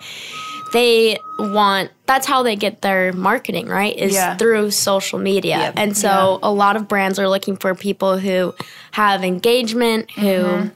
they 0.74 1.18
want 1.40 1.92
that's 2.08 2.26
how 2.26 2.42
they 2.44 2.56
get 2.56 2.82
their 2.82 3.14
marketing 3.14 3.68
right 3.68 3.96
is 3.96 4.14
Yeah. 4.14 4.36
through 4.38 4.72
social 4.72 5.20
media 5.20 5.58
Yep. 5.60 5.74
and 5.78 5.96
so 5.96 6.40
a 6.42 6.52
lot 6.52 6.76
of 6.76 6.88
brands 6.88 7.20
are 7.20 7.30
looking 7.30 7.56
for 7.58 7.76
people 7.76 8.18
who 8.18 8.54
have 8.92 9.24
engagement 9.24 10.10
who 10.12 10.22
Mm-hmm. 10.44 10.68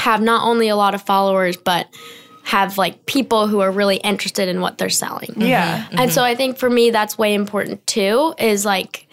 have 0.00 0.20
not 0.20 0.46
only 0.46 0.68
a 0.68 0.76
lot 0.76 0.94
of 0.94 1.00
followers 1.02 1.56
but 1.56 1.86
have 2.44 2.76
like 2.76 3.06
people 3.06 3.46
who 3.46 3.60
are 3.60 3.70
really 3.70 3.96
interested 3.96 4.48
in 4.48 4.60
what 4.60 4.78
they're 4.78 4.90
selling 4.90 5.32
Yeah. 5.36 5.78
Mm-hmm. 5.78 5.86
Mm-hmm. 5.86 5.98
and 5.98 6.12
so 6.12 6.24
I 6.24 6.34
think 6.34 6.58
for 6.58 6.68
me, 6.68 6.90
that's 6.90 7.16
way 7.16 7.34
important 7.34 7.86
too, 7.86 8.34
is 8.38 8.64
like, 8.64 9.06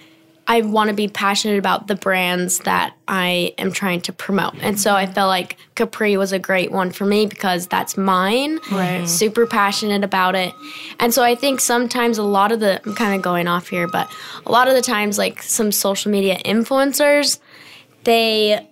I 0.47 0.61
want 0.61 0.87
to 0.89 0.95
be 0.95 1.07
passionate 1.07 1.59
about 1.59 1.85
the 1.85 1.95
brands 1.95 2.57
that 2.61 2.95
I 3.07 3.53
am 3.59 3.71
trying 3.71 4.01
to 4.01 4.11
promote. 4.11 4.55
And 4.61 4.79
so 4.79 4.95
I 4.95 5.05
felt 5.05 5.27
like 5.27 5.57
Capri 5.75 6.17
was 6.17 6.31
a 6.31 6.39
great 6.39 6.71
one 6.71 6.89
for 6.89 7.05
me 7.05 7.27
because 7.27 7.67
that's 7.67 7.97
mine. 7.97 8.55
Right. 8.71 8.97
Mm-hmm. 8.97 9.05
Super 9.05 9.45
passionate 9.45 10.03
about 10.03 10.33
it. 10.33 10.51
And 10.99 11.13
so 11.13 11.23
I 11.23 11.35
think 11.35 11.59
sometimes 11.59 12.17
a 12.17 12.23
lot 12.23 12.51
of 12.51 12.61
the, 12.61 12.81
I'm 12.83 12.95
kind 12.95 13.13
of 13.13 13.21
going 13.21 13.47
off 13.47 13.67
here, 13.67 13.87
but 13.87 14.11
a 14.43 14.51
lot 14.51 14.67
of 14.67 14.73
the 14.73 14.81
times, 14.81 15.19
like 15.19 15.43
some 15.43 15.71
social 15.71 16.11
media 16.11 16.39
influencers, 16.43 17.37
they 18.05 18.67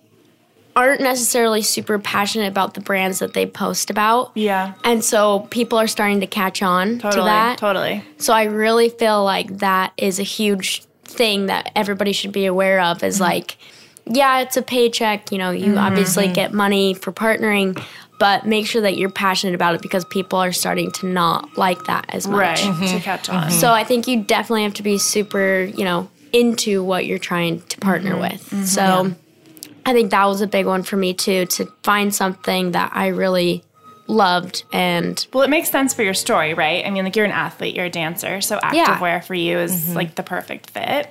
aren't 0.77 1.01
necessarily 1.01 1.63
super 1.63 1.97
passionate 1.97 2.47
about 2.47 2.75
the 2.75 2.81
brands 2.81 3.17
that 3.17 3.33
they 3.33 3.47
post 3.47 3.89
about. 3.89 4.31
Yeah. 4.35 4.75
And 4.83 5.03
so 5.03 5.39
people 5.49 5.79
are 5.79 5.87
starting 5.87 6.19
to 6.19 6.27
catch 6.27 6.61
on 6.61 6.99
Totally. 6.99 7.13
to 7.13 7.25
that. 7.25 7.57
Totally. 7.57 8.03
So 8.19 8.31
I 8.31 8.43
really 8.43 8.89
feel 8.89 9.23
like 9.23 9.57
that 9.57 9.91
is 9.97 10.19
a 10.19 10.23
huge 10.23 10.83
thing 11.03 11.47
that 11.47 11.71
everybody 11.75 12.13
should 12.13 12.31
be 12.31 12.45
aware 12.45 12.79
of 12.79 13.01
is 13.01 13.15
mm-hmm. 13.15 13.23
like, 13.23 13.57
yeah, 14.05 14.41
it's 14.41 14.55
a 14.55 14.61
paycheck, 14.61 15.31
you 15.31 15.39
know, 15.39 15.49
you 15.49 15.69
mm-hmm, 15.69 15.79
obviously 15.79 16.25
mm-hmm. 16.25 16.33
get 16.33 16.53
money 16.53 16.93
for 16.93 17.11
partnering, 17.11 17.83
but 18.19 18.45
make 18.45 18.67
sure 18.67 18.83
that 18.83 18.97
you're 18.97 19.09
passionate 19.09 19.55
about 19.55 19.73
it 19.73 19.81
because 19.81 20.05
people 20.05 20.37
are 20.37 20.51
starting 20.51 20.91
to 20.91 21.07
not 21.07 21.57
like 21.57 21.83
that 21.85 22.05
as 22.09 22.27
much. 22.27 22.63
Right. 22.63 22.89
To 22.89 22.99
catch 22.99 23.29
on. 23.29 23.49
So 23.49 23.73
I 23.73 23.83
think 23.83 24.07
you 24.07 24.21
definitely 24.21 24.61
have 24.61 24.75
to 24.75 24.83
be 24.83 24.99
super, 24.99 25.63
you 25.63 25.83
know, 25.83 26.07
into 26.31 26.83
what 26.83 27.07
you're 27.07 27.17
trying 27.17 27.61
to 27.61 27.79
partner 27.79 28.15
with. 28.19 28.67
So 28.67 29.15
I 29.87 29.93
think 29.93 30.11
that 30.11 30.25
was 30.25 30.41
a 30.41 30.47
big 30.47 30.65
one 30.65 30.83
for 30.83 30.97
me 30.97 31.13
too 31.13 31.45
to 31.45 31.65
find 31.81 32.13
something 32.13 32.71
that 32.71 32.91
I 32.93 33.07
really 33.07 33.63
loved 34.07 34.65
and 34.73 35.25
Well, 35.31 35.43
it 35.43 35.49
makes 35.49 35.69
sense 35.69 35.93
for 35.93 36.03
your 36.03 36.13
story, 36.13 36.53
right? 36.53 36.85
I 36.85 36.89
mean, 36.89 37.05
like 37.05 37.15
you're 37.15 37.23
an 37.23 37.31
athlete, 37.31 37.73
you're 37.73 37.85
a 37.85 37.89
dancer, 37.89 38.41
so 38.41 38.59
activewear 38.59 39.23
for 39.23 39.33
you 39.33 39.57
is 39.57 39.71
mm-hmm. 39.71 39.93
like 39.93 40.15
the 40.15 40.23
perfect 40.23 40.71
fit. 40.71 41.09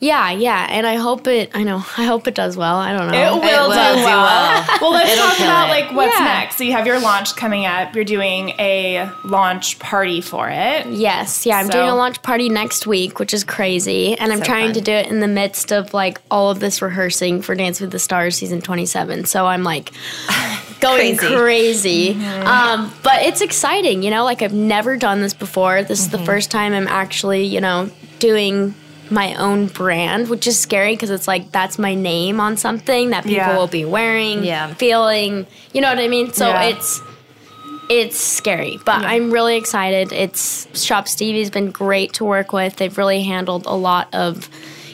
Yeah, 0.00 0.30
yeah, 0.30 0.66
and 0.70 0.86
I 0.86 0.96
hope 0.96 1.26
it 1.26 1.50
I 1.54 1.62
know, 1.62 1.76
I 1.96 2.04
hope 2.04 2.26
it 2.26 2.34
does 2.34 2.56
well. 2.56 2.76
I 2.76 2.92
don't 2.96 3.10
know. 3.10 3.16
It 3.16 3.30
will, 3.30 3.42
it 3.42 3.68
will 3.68 3.68
do 3.94 3.98
do 4.00 4.04
well. 4.04 4.66
well, 4.80 4.90
let's 4.92 5.10
It'll 5.12 5.24
talk 5.26 5.38
about 5.40 5.66
it. 5.66 5.70
like 5.70 5.92
what's 5.96 6.18
Yeah. 6.18 6.24
next. 6.24 6.56
So 6.58 6.64
you 6.64 6.72
have 6.72 6.86
your 6.86 7.00
launch 7.00 7.34
coming 7.36 7.64
up. 7.66 7.94
You're 7.94 8.04
doing 8.04 8.50
a 8.58 9.08
launch 9.24 9.78
party 9.78 10.20
for 10.20 10.48
it. 10.50 10.86
Yes, 10.88 11.46
yeah, 11.46 11.58
I'm 11.58 11.66
So- 11.66 11.72
doing 11.72 11.88
a 11.88 11.94
launch 11.94 12.22
party 12.22 12.48
next 12.48 12.86
week, 12.86 13.18
which 13.18 13.32
is 13.32 13.44
crazy, 13.44 14.18
and 14.18 14.32
I'm 14.32 14.38
So 14.38 14.44
trying 14.44 14.66
fun. 14.68 14.74
to 14.74 14.80
do 14.80 14.92
it 14.92 15.06
in 15.06 15.20
the 15.20 15.28
midst 15.28 15.72
of 15.72 15.94
like 15.94 16.20
all 16.30 16.50
of 16.50 16.60
this 16.60 16.82
rehearsing 16.82 17.40
for 17.42 17.54
Dance 17.54 17.80
with 17.80 17.90
the 17.90 17.98
Stars 17.98 18.36
season 18.36 18.60
27. 18.60 19.24
So 19.24 19.46
I'm 19.46 19.62
like 19.62 19.92
going 20.80 21.16
Crazy. 21.16 21.34
crazy, 21.36 22.24
um, 22.44 22.92
but 23.02 23.22
it's 23.22 23.40
exciting. 23.40 24.02
You 24.02 24.10
know, 24.10 24.24
like 24.24 24.42
I've 24.42 24.52
never 24.52 24.96
done 24.96 25.22
this 25.22 25.32
before. 25.34 25.82
This 25.82 26.00
is 26.00 26.10
the 26.10 26.18
first 26.18 26.50
time 26.50 26.74
I'm 26.74 26.88
actually, 26.88 27.44
you 27.44 27.60
know, 27.60 27.88
doing 28.18 28.74
my 29.10 29.34
own 29.34 29.66
brand, 29.66 30.28
which 30.28 30.46
is 30.46 30.58
scary 30.58 30.94
because 30.94 31.10
it's 31.10 31.28
like 31.28 31.52
that's 31.52 31.78
my 31.78 31.94
name 31.94 32.40
on 32.40 32.56
something 32.56 33.10
that 33.10 33.24
people 33.24 33.36
Yeah. 33.36 33.56
will 33.56 33.66
be 33.66 33.84
wearing, 33.84 34.44
Yeah. 34.44 34.72
feeling. 34.74 35.46
You 35.72 35.80
know 35.80 35.88
what 35.88 35.98
I 35.98 36.08
mean? 36.08 36.32
So 36.32 36.48
Yeah. 36.48 36.62
it's 36.64 37.00
it's 37.90 38.18
scary, 38.18 38.78
but 38.86 39.04
I'm 39.04 39.30
really 39.30 39.56
excited. 39.56 40.10
It's 40.10 40.66
Shop 40.82 41.06
Stevie's 41.06 41.50
been 41.50 41.70
great 41.70 42.14
to 42.14 42.24
work 42.24 42.50
with. 42.52 42.76
They've 42.76 42.96
really 42.96 43.22
handled 43.22 43.66
a 43.66 43.74
lot 43.74 44.08
of, 44.14 44.48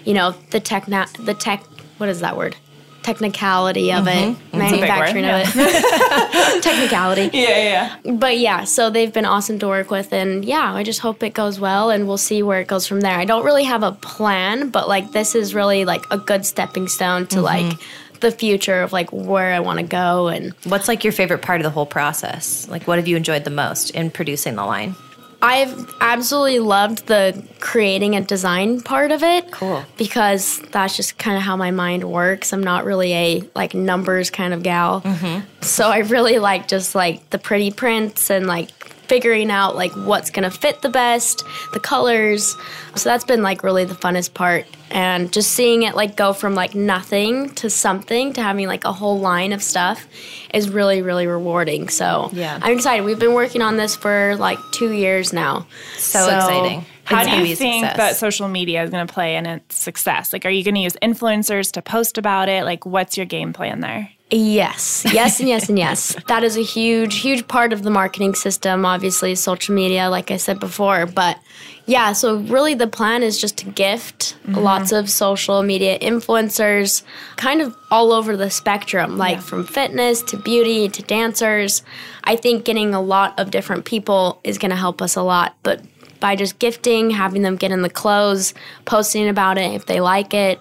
you 0.04 0.12
know, 0.12 0.34
the 0.50 0.58
tech, 0.58 0.86
the 0.86 1.36
tech. 1.38 1.62
What 1.98 2.08
is 2.08 2.18
that 2.20 2.36
word? 2.36 2.56
Technicality 3.02 3.92
of 3.92 4.06
it, 4.06 4.10
mm-hmm. 4.12 4.58
manufacturing 4.58 5.24
of 5.24 5.42
it, 5.44 6.62
technicality. 6.62 7.30
Yeah, 7.40 7.96
yeah. 8.04 8.12
But 8.14 8.38
yeah, 8.38 8.64
so 8.64 8.90
they've 8.90 9.12
been 9.12 9.24
awesome 9.24 9.58
to 9.60 9.68
work 9.68 9.90
with, 9.90 10.12
and 10.12 10.44
yeah, 10.44 10.74
I 10.74 10.82
just 10.82 11.00
hope 11.00 11.22
it 11.22 11.32
goes 11.32 11.58
well, 11.58 11.90
and 11.90 12.06
we'll 12.06 12.18
see 12.18 12.42
where 12.42 12.60
it 12.60 12.68
goes 12.68 12.86
from 12.86 13.00
there. 13.00 13.18
I 13.18 13.24
don't 13.24 13.44
really 13.44 13.64
have 13.64 13.82
a 13.82 13.92
plan, 13.92 14.68
but 14.68 14.88
like 14.88 15.12
this 15.12 15.34
is 15.34 15.54
really 15.54 15.84
like 15.84 16.04
a 16.10 16.18
good 16.18 16.44
stepping 16.44 16.88
stone 16.88 17.26
to 17.28 17.36
mm-hmm. 17.36 17.44
like 17.44 17.78
the 18.20 18.30
future 18.30 18.82
of 18.82 18.92
like 18.92 19.10
where 19.12 19.52
I 19.52 19.60
want 19.60 19.80
to 19.80 19.86
go 19.86 20.28
and 20.28 20.54
What's 20.64 20.88
like 20.88 21.04
your 21.04 21.12
favorite 21.12 21.42
part 21.42 21.60
of 21.60 21.64
the 21.64 21.70
whole 21.70 21.86
process? 21.86 22.68
Like, 22.68 22.86
what 22.86 22.98
have 22.98 23.08
you 23.08 23.16
enjoyed 23.16 23.44
the 23.44 23.50
most 23.50 23.90
in 23.90 24.10
producing 24.10 24.56
the 24.56 24.64
line? 24.64 24.94
I've 25.42 25.94
absolutely 26.00 26.58
loved 26.60 27.06
the 27.06 27.42
creating 27.60 28.14
a 28.14 28.20
design 28.20 28.80
part 28.82 29.10
of 29.10 29.22
it. 29.22 29.50
Cool. 29.50 29.84
Because 29.96 30.60
that's 30.70 30.96
just 30.96 31.18
kind 31.18 31.36
of 31.36 31.42
how 31.42 31.56
my 31.56 31.70
mind 31.70 32.04
works. 32.04 32.52
I'm 32.52 32.62
not 32.62 32.84
really 32.84 33.14
a 33.14 33.42
like 33.54 33.74
numbers 33.74 34.30
kind 34.30 34.52
of 34.52 34.62
gal. 34.62 35.00
Mm-hmm. 35.00 35.46
So 35.62 35.88
I 35.88 35.98
really 35.98 36.38
like 36.38 36.68
just 36.68 36.94
like 36.94 37.30
the 37.30 37.38
pretty 37.38 37.70
prints 37.70 38.30
and 38.30 38.46
like 38.46 38.70
figuring 39.10 39.50
out 39.50 39.74
like 39.74 39.90
what's 39.92 40.30
going 40.30 40.48
to 40.48 40.56
fit 40.56 40.80
the 40.82 40.88
best, 40.88 41.42
the 41.72 41.80
colors. 41.80 42.56
So 42.94 43.08
that's 43.08 43.24
been 43.24 43.42
like 43.42 43.64
really 43.64 43.84
the 43.84 43.96
funnest 43.96 44.34
part 44.34 44.66
and 44.92 45.32
just 45.32 45.50
seeing 45.50 45.82
it 45.82 45.96
like 45.96 46.16
go 46.16 46.32
from 46.32 46.54
like 46.54 46.76
nothing 46.76 47.50
to 47.56 47.68
something 47.68 48.32
to 48.34 48.42
having 48.42 48.68
like 48.68 48.84
a 48.84 48.92
whole 48.92 49.18
line 49.18 49.52
of 49.52 49.62
stuff 49.62 50.06
is 50.54 50.70
really 50.70 51.02
really 51.02 51.26
rewarding. 51.26 51.88
So 51.88 52.30
Yeah. 52.32 52.58
I'm 52.62 52.74
excited. 52.76 53.04
We've 53.04 53.18
been 53.18 53.34
working 53.34 53.62
on 53.62 53.76
this 53.76 53.96
for 53.96 54.36
like 54.36 54.58
2 54.74 54.92
years 54.92 55.32
now. 55.32 55.66
So, 55.96 56.24
exciting. 56.24 56.86
How 57.02 57.24
do 57.24 57.48
you 57.48 57.56
think 57.56 57.84
success. 57.84 57.96
that 57.96 58.16
social 58.16 58.46
media 58.46 58.84
is 58.84 58.90
going 58.90 59.04
to 59.04 59.12
play 59.12 59.34
in 59.34 59.44
its 59.44 59.74
success? 59.76 60.32
Like, 60.32 60.46
are 60.46 60.50
you 60.50 60.62
going 60.62 60.76
to 60.76 60.80
use 60.80 60.96
influencers 61.02 61.72
to 61.72 61.82
post 61.82 62.18
about 62.18 62.48
it? 62.48 62.64
Like, 62.64 62.86
what's 62.86 63.16
your 63.16 63.26
game 63.26 63.52
plan 63.52 63.80
there? 63.80 64.08
Yes, 64.32 65.04
yes, 65.12 65.40
and 65.40 65.48
yes, 65.48 65.68
and 65.68 65.78
yes. 65.78 66.16
That 66.28 66.44
is 66.44 66.56
a 66.56 66.62
huge, 66.62 67.18
huge 67.18 67.48
part 67.48 67.72
of 67.72 67.82
the 67.82 67.90
marketing 67.90 68.34
system, 68.34 68.84
obviously, 68.84 69.34
social 69.34 69.74
media, 69.74 70.08
like 70.08 70.30
I 70.30 70.36
said 70.36 70.60
before. 70.60 71.06
But 71.06 71.38
yeah, 71.86 72.12
so 72.12 72.36
really 72.36 72.74
the 72.74 72.86
plan 72.86 73.24
is 73.24 73.40
just 73.40 73.56
to 73.58 73.66
gift 73.66 74.36
mm-hmm. 74.44 74.54
lots 74.54 74.92
of 74.92 75.10
social 75.10 75.64
media 75.64 75.98
influencers 75.98 77.02
kind 77.36 77.60
of 77.60 77.76
all 77.90 78.12
over 78.12 78.36
the 78.36 78.50
spectrum, 78.50 79.18
like 79.18 79.40
from 79.40 79.66
fitness 79.66 80.22
to 80.22 80.36
beauty 80.36 80.88
to 80.88 81.02
dancers. 81.02 81.82
I 82.22 82.36
think 82.36 82.64
getting 82.64 82.94
a 82.94 83.00
lot 83.00 83.38
of 83.40 83.50
different 83.50 83.84
people 83.84 84.40
is 84.44 84.58
going 84.58 84.70
to 84.70 84.76
help 84.76 85.02
us 85.02 85.16
a 85.16 85.22
lot. 85.22 85.56
But 85.64 85.82
by 86.20 86.36
just 86.36 86.58
gifting, 86.60 87.10
having 87.10 87.42
them 87.42 87.56
get 87.56 87.72
in 87.72 87.82
the 87.82 87.90
clothes, 87.90 88.54
posting 88.84 89.28
about 89.28 89.58
it 89.58 89.72
if 89.74 89.86
they 89.86 90.00
like 90.00 90.34
it, 90.34 90.60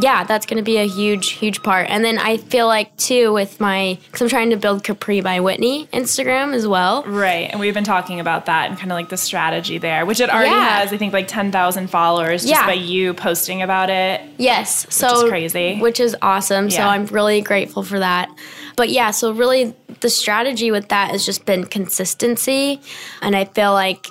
yeah, 0.00 0.24
that's 0.24 0.46
going 0.46 0.56
to 0.56 0.62
be 0.62 0.78
a 0.78 0.86
huge, 0.86 1.30
huge 1.30 1.62
part. 1.62 1.88
And 1.90 2.04
then 2.04 2.18
I 2.18 2.36
feel 2.38 2.66
like 2.66 2.96
too 2.96 3.32
with 3.32 3.60
my, 3.60 3.98
because 4.06 4.22
I'm 4.22 4.28
trying 4.28 4.50
to 4.50 4.56
build 4.56 4.84
Capri 4.84 5.20
by 5.20 5.40
Witney 5.40 5.86
Instagram 5.92 6.54
as 6.54 6.66
well. 6.66 7.02
Right. 7.04 7.48
And 7.50 7.60
we've 7.60 7.74
been 7.74 7.84
talking 7.84 8.20
about 8.20 8.46
that 8.46 8.70
and 8.70 8.78
kind 8.78 8.90
of 8.90 8.96
like 8.96 9.08
the 9.10 9.16
strategy 9.16 9.78
there, 9.78 10.06
which 10.06 10.20
it 10.20 10.30
already 10.30 10.50
Yeah. 10.50 10.78
has, 10.80 10.92
I 10.92 10.96
think, 10.96 11.12
like 11.12 11.28
10,000 11.28 11.88
followers 11.88 12.42
just 12.42 12.52
Yeah. 12.54 12.66
by 12.66 12.72
you 12.74 13.12
posting 13.14 13.62
about 13.62 13.90
it. 13.90 14.20
Yes, 14.38 14.86
so 14.88 15.24
is 15.24 15.28
crazy. 15.30 15.78
which 15.78 16.00
is 16.00 16.16
awesome. 16.22 16.70
So 16.70 16.82
I'm 16.82 17.06
really 17.06 17.40
grateful 17.42 17.82
for 17.82 17.98
that. 17.98 18.28
But 18.76 18.88
yeah, 18.88 19.10
so 19.10 19.32
really 19.32 19.74
the 20.00 20.08
strategy 20.08 20.70
with 20.70 20.88
that 20.88 21.10
has 21.10 21.26
just 21.26 21.44
been 21.44 21.64
consistency, 21.66 22.80
and 23.20 23.36
I 23.36 23.44
feel 23.44 23.72
like 23.72 24.06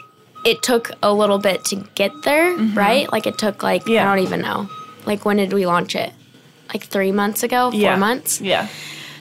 it 0.46 0.62
took 0.64 0.92
a 1.04 1.12
little 1.14 1.38
bit 1.40 1.64
to 1.66 1.76
get 1.96 2.12
there, 2.24 2.56
right? 2.74 3.12
Like 3.12 3.26
it 3.28 3.38
took 3.38 3.64
like 3.64 3.82
Mm-hmm. 3.84 3.92
Yeah. 3.94 4.12
I 4.12 4.16
don't 4.16 4.24
even 4.26 4.42
know. 4.42 4.70
Like 5.06 5.26
when 5.26 5.38
did 5.38 5.54
we 5.54 5.66
launch 5.66 5.96
it? 5.96 6.12
Like 6.74 6.84
three 6.86 7.12
months 7.12 7.44
ago, 7.44 7.72
four 7.72 7.80
yeah. 7.80 7.96
months. 7.96 8.40
Yeah. 8.42 8.68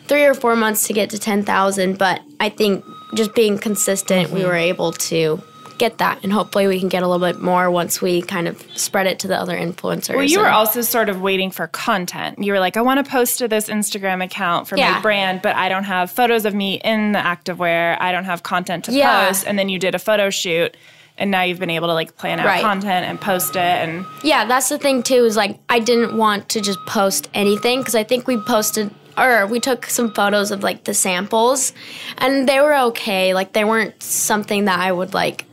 three 0.06 0.24
or 0.24 0.34
four 0.34 0.56
months 0.56 0.86
to 0.88 0.92
get 0.92 1.10
to 1.10 1.18
10,000, 1.18 1.98
but 1.98 2.20
I 2.40 2.48
think 2.48 2.84
just 3.14 3.34
being 3.34 3.58
consistent, 3.58 4.28
Mm-hmm. 4.28 4.36
we 4.36 4.44
were 4.44 4.54
able 4.56 4.92
to 4.92 5.40
get 5.78 5.98
that. 5.98 6.22
And 6.22 6.32
hopefully 6.32 6.66
we 6.66 6.78
can 6.78 6.88
get 6.90 7.02
a 7.02 7.08
little 7.08 7.26
bit 7.26 7.40
more 7.40 7.70
once 7.70 8.02
we 8.02 8.20
kind 8.20 8.46
of 8.46 8.60
spread 8.76 9.06
it 9.06 9.18
to 9.20 9.28
the 9.28 9.36
other 9.36 9.56
influencers. 9.56 10.14
Well, 10.14 10.24
you 10.24 10.38
were 10.40 10.48
also 10.50 10.82
sort 10.82 11.08
of 11.08 11.22
waiting 11.22 11.50
for 11.50 11.66
content. 11.68 12.38
You 12.38 12.52
were 12.52 12.60
like, 12.60 12.76
I 12.76 12.82
want 12.82 13.02
to 13.04 13.10
post 13.10 13.38
to 13.38 13.48
this 13.48 13.68
Instagram 13.68 14.22
account 14.22 14.68
for 14.68 14.76
my 14.76 15.00
brand, 15.00 15.40
but 15.42 15.56
I 15.56 15.68
don't 15.70 15.84
have 15.84 16.10
photos 16.10 16.44
of 16.44 16.54
me 16.54 16.80
in 16.84 17.12
the 17.12 17.18
activewear. 17.20 17.96
I 17.98 18.12
don't 18.12 18.24
have 18.26 18.42
content 18.42 18.84
to 18.86 18.92
Yeah. 18.92 19.28
post. 19.28 19.46
And 19.46 19.58
then 19.58 19.68
you 19.70 19.78
did 19.78 19.94
a 19.94 19.98
photo 19.98 20.28
shoot, 20.28 20.76
and 21.20 21.30
now 21.30 21.42
you've 21.42 21.60
been 21.60 21.70
able 21.70 21.86
to 21.88 21.94
like 21.94 22.16
plan 22.16 22.40
out 22.40 22.46
Right. 22.46 22.62
content 22.62 23.06
and 23.06 23.20
post 23.20 23.54
it. 23.54 23.58
And 23.60 24.04
Yeah, 24.24 24.46
that's 24.46 24.68
the 24.68 24.78
thing 24.78 25.04
too, 25.04 25.24
is 25.26 25.36
like 25.36 25.58
I 25.68 25.78
didn't 25.78 26.16
want 26.16 26.48
to 26.50 26.60
just 26.60 26.84
post 26.86 27.28
anything 27.34 27.78
because 27.80 27.94
I 27.94 28.02
think 28.02 28.26
we 28.26 28.38
posted 28.38 28.90
or 29.18 29.46
we 29.46 29.60
took 29.60 29.84
some 29.86 30.12
photos 30.14 30.50
of 30.50 30.62
like 30.62 30.84
the 30.84 30.94
samples 30.94 31.72
and 32.18 32.48
they 32.48 32.58
were 32.60 32.74
okay. 32.74 33.34
Like 33.34 33.52
they 33.52 33.64
weren't 33.64 34.02
something 34.02 34.64
that 34.64 34.80
I 34.80 34.90
would 34.90 35.12
like 35.14 35.44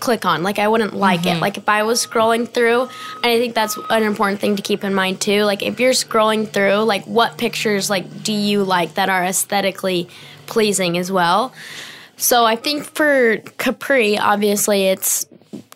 click 0.00 0.26
on. 0.26 0.42
Like 0.42 0.58
I 0.58 0.68
wouldn't 0.68 0.94
like 0.94 1.20
it. 1.24 1.30
Mm-hmm. 1.30 1.40
Like 1.40 1.56
if 1.56 1.66
I 1.66 1.82
was 1.84 2.04
scrolling 2.06 2.46
through, 2.46 2.82
and 2.82 3.24
I 3.26 3.38
think 3.38 3.54
that's 3.54 3.78
an 3.88 4.02
important 4.02 4.38
thing 4.38 4.54
to 4.56 4.62
keep 4.62 4.84
in 4.84 4.92
mind 4.92 5.18
too. 5.20 5.44
Like 5.44 5.62
if 5.62 5.80
you're 5.80 5.92
scrolling 5.92 6.46
through, 6.46 6.82
like 6.82 7.06
what 7.06 7.38
pictures 7.38 7.88
like 7.88 8.22
do 8.22 8.34
you 8.34 8.64
like 8.64 8.94
that 8.94 9.08
are 9.08 9.24
aesthetically 9.24 10.08
pleasing 10.46 10.98
as 10.98 11.10
well? 11.10 11.54
So 12.16 12.44
I 12.44 12.56
think 12.56 12.84
for 12.84 13.38
Capri, 13.58 14.18
obviously 14.18 14.84
it's 14.84 15.26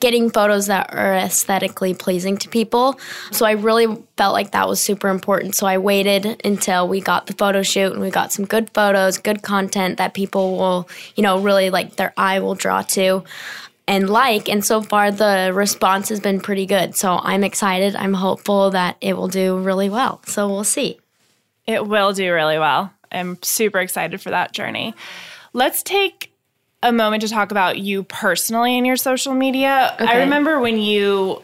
getting 0.00 0.30
photos 0.30 0.66
that 0.66 0.92
are 0.95 1.14
aesthetically 1.14 1.95
pleasing 1.95 2.37
to 2.37 2.49
people. 2.49 2.99
So 3.33 3.45
I 3.47 3.52
really 3.52 3.87
felt 4.16 4.33
like 4.33 4.52
that 4.52 4.68
was 4.68 4.80
super 4.80 5.09
important. 5.09 5.54
So 5.54 5.66
I 5.66 5.78
waited 5.78 6.40
until 6.45 6.88
we 6.88 7.00
got 7.00 7.26
the 7.26 7.33
photo 7.33 7.62
shoot 7.62 7.92
and 7.92 8.00
we 8.00 8.11
got 8.11 8.33
some 8.33 8.45
good 8.45 8.71
photos, 8.71 9.18
good 9.18 9.42
content 9.42 9.99
that 9.99 10.14
people 10.14 10.57
will, 10.57 10.88
you 11.16 11.23
know, 11.23 11.40
really 11.40 11.71
like 11.71 11.97
their 11.97 12.12
eye 12.16 12.40
will 12.40 12.54
draw 12.54 12.83
to 12.83 13.25
and 13.87 14.09
like. 14.09 14.49
And 14.49 14.64
so 14.64 14.83
far 14.83 15.11
the 15.11 15.50
response 15.54 16.09
has 16.11 16.21
been 16.21 16.40
pretty 16.40 16.66
good. 16.66 16.95
So 16.95 17.18
I'm 17.21 17.42
excited. 17.42 17.97
I'm 17.97 18.14
hopeful 18.14 18.71
that 18.71 18.97
it 19.00 19.16
will 19.16 19.28
do 19.28 19.59
really 19.59 19.90
well. 19.90 20.21
So 20.26 20.49
we'll 20.49 20.64
see. 20.64 20.99
it 21.68 21.87
will 21.87 22.12
do 22.14 22.33
really 22.33 22.59
well. 22.59 22.92
I'm 23.12 23.38
super 23.42 23.78
excited 23.78 24.21
for 24.21 24.30
that 24.30 24.52
journey. 24.52 24.95
Let's 25.52 25.83
take 25.83 26.27
a 26.82 26.92
moment 26.92 27.23
to 27.23 27.28
talk 27.28 27.50
about 27.50 27.78
you 27.78 28.04
personally 28.04 28.76
and 28.76 28.87
your 28.87 28.97
social 28.97 29.35
media. 29.35 29.94
I 29.99 30.18
remember 30.18 30.61
when 30.61 30.78
you 30.78 31.42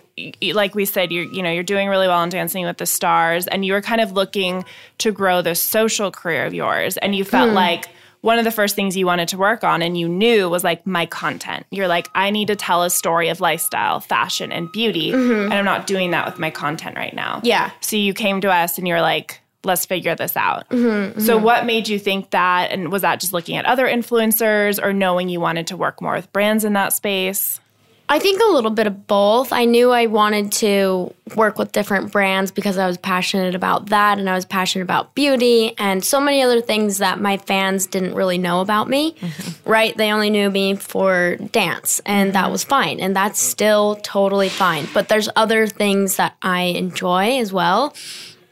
like 0.52 0.76
we 0.76 0.84
said 0.84 1.10
you're 1.10 1.24
you 1.24 1.42
know 1.42 1.50
you're 1.50 1.64
doing 1.64 1.88
really 1.88 2.06
well 2.06 2.22
in 2.22 2.28
dancing 2.28 2.64
with 2.64 2.76
the 2.76 2.86
stars 2.86 3.48
and 3.48 3.64
you 3.64 3.72
were 3.72 3.82
kind 3.82 4.00
of 4.00 4.12
looking 4.12 4.64
to 4.98 5.10
grow 5.10 5.42
the 5.42 5.56
social 5.56 6.12
career 6.12 6.46
of 6.46 6.54
yours 6.54 6.96
and 6.98 7.16
you 7.16 7.24
felt 7.24 7.48
hmm. 7.48 7.56
like 7.56 7.86
one 8.20 8.38
of 8.38 8.44
the 8.44 8.52
first 8.52 8.76
things 8.76 8.96
you 8.96 9.04
wanted 9.04 9.28
to 9.28 9.36
work 9.36 9.64
on 9.64 9.82
and 9.82 9.98
you 9.98 10.08
knew 10.08 10.48
was 10.48 10.64
like 10.64 10.86
my 10.86 11.04
content. 11.04 11.66
You're 11.70 11.88
like 11.88 12.08
I 12.14 12.30
need 12.30 12.46
to 12.46 12.56
tell 12.56 12.84
a 12.84 12.90
story 12.90 13.28
of 13.28 13.40
lifestyle, 13.40 13.98
fashion 13.98 14.52
and 14.52 14.70
beauty 14.70 15.10
mm-hmm. 15.10 15.46
and 15.46 15.52
I'm 15.52 15.64
not 15.64 15.88
doing 15.88 16.12
that 16.12 16.26
with 16.26 16.38
my 16.38 16.50
content 16.50 16.96
right 16.96 17.14
now. 17.14 17.40
Yeah. 17.42 17.72
So 17.80 17.96
you 17.96 18.14
came 18.14 18.40
to 18.42 18.52
us 18.52 18.78
and 18.78 18.86
you're 18.86 19.02
like, 19.02 19.40
let's 19.64 19.86
figure 19.86 20.14
this 20.14 20.36
out. 20.36 20.68
Mm-hmm, 20.70 21.20
So, 21.20 21.38
what 21.38 21.66
made 21.66 21.88
you 21.88 21.98
think 21.98 22.30
that? 22.30 22.70
And 22.70 22.90
was 22.90 23.02
that 23.02 23.20
just 23.20 23.32
looking 23.32 23.56
at 23.56 23.64
other 23.64 23.86
influencers 23.86 24.82
or 24.82 24.92
knowing 24.92 25.28
you 25.28 25.40
wanted 25.40 25.66
to 25.68 25.76
work 25.76 26.00
more 26.00 26.14
with 26.14 26.32
brands 26.32 26.64
in 26.64 26.72
that 26.74 26.92
space? 26.92 27.60
I 28.06 28.18
think 28.18 28.42
a 28.42 28.52
little 28.52 28.70
bit 28.70 28.86
of 28.86 29.06
both. 29.06 29.50
I 29.50 29.64
knew 29.64 29.90
I 29.90 30.06
wanted 30.06 30.52
to 30.52 31.14
work 31.36 31.58
with 31.58 31.72
different 31.72 32.12
brands 32.12 32.50
because 32.50 32.76
I 32.76 32.86
was 32.86 32.98
passionate 32.98 33.54
about 33.54 33.86
that 33.86 34.18
and 34.18 34.28
I 34.28 34.34
was 34.34 34.44
passionate 34.44 34.84
about 34.84 35.14
beauty 35.14 35.72
and 35.78 36.04
so 36.04 36.20
many 36.20 36.42
other 36.42 36.60
things 36.60 36.98
that 36.98 37.18
my 37.18 37.38
fans 37.38 37.86
didn't 37.86 38.14
really 38.14 38.36
know 38.36 38.60
about 38.60 38.90
me. 38.90 39.16
Right? 39.64 39.96
They 39.96 40.12
only 40.12 40.28
knew 40.28 40.50
me 40.50 40.74
for 40.76 41.36
dance 41.36 42.02
and 42.04 42.34
that 42.34 42.50
was 42.50 42.62
fine 42.62 43.00
and 43.00 43.16
that's 43.16 43.40
still 43.40 43.96
totally 44.02 44.50
fine. 44.50 44.86
But 44.92 45.08
there's 45.08 45.30
other 45.34 45.66
things 45.66 46.16
that 46.16 46.36
I 46.42 46.64
enjoy 46.76 47.38
as 47.38 47.54
well 47.54 47.94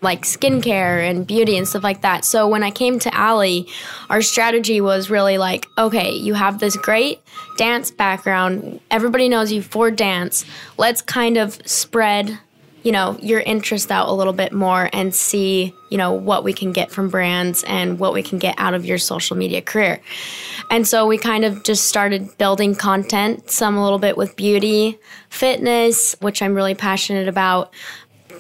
like 0.03 0.23
skincare 0.23 1.09
and 1.09 1.27
beauty 1.27 1.57
and 1.57 1.67
stuff 1.67 1.85
like 1.85 2.03
that. 2.03 2.25
So 2.25 2.49
when 2.49 2.63
I 2.63 2.71
came 2.71 2.99
to 2.99 3.15
Allie, 3.15 3.69
our 4.11 4.21
strategy 4.21 4.81
was 4.81 5.09
really 5.09 5.39
like, 5.39 5.67
okay, 5.79 6.11
you 6.13 6.35
have 6.35 6.59
this 6.59 6.77
great 6.77 7.21
dance 7.57 7.91
background. 7.91 8.81
Everybody 8.91 9.29
knows 9.29 9.53
you 9.53 9.63
for 9.63 9.91
dance. 9.91 10.45
Let's 10.77 11.03
kind 11.03 11.37
of 11.37 11.55
spread, 11.67 12.37
you 12.83 12.91
know, 12.91 13.17
your 13.23 13.41
interest 13.41 13.93
out 13.93 14.09
a 14.09 14.13
little 14.13 14.33
bit 14.33 14.53
more 14.53 14.91
and 14.93 15.15
see, 15.15 15.73
you 15.89 15.99
know, 15.99 16.13
what 16.13 16.43
we 16.43 16.53
can 16.53 16.73
get 16.73 16.91
from 16.91 17.09
brands 17.09 17.63
and 17.65 18.01
what 18.01 18.13
we 18.13 18.25
can 18.25 18.39
get 18.39 18.57
out 18.59 18.75
of 18.75 18.85
your 18.85 18.99
social 18.99 19.37
media 19.37 19.63
career. 19.63 20.01
And 20.69 20.89
so 20.89 21.07
we 21.07 21.17
kind 21.17 21.45
of 21.45 21.63
just 21.63 21.87
started 21.87 22.37
building 22.39 22.75
content, 22.75 23.51
some 23.51 23.77
a 23.77 23.85
little 23.85 24.01
bit 24.01 24.17
with 24.17 24.35
beauty, 24.35 24.99
fitness, 25.29 26.17
which 26.21 26.43
I'm 26.43 26.55
really 26.55 26.75
passionate 26.75 27.29
about 27.29 27.73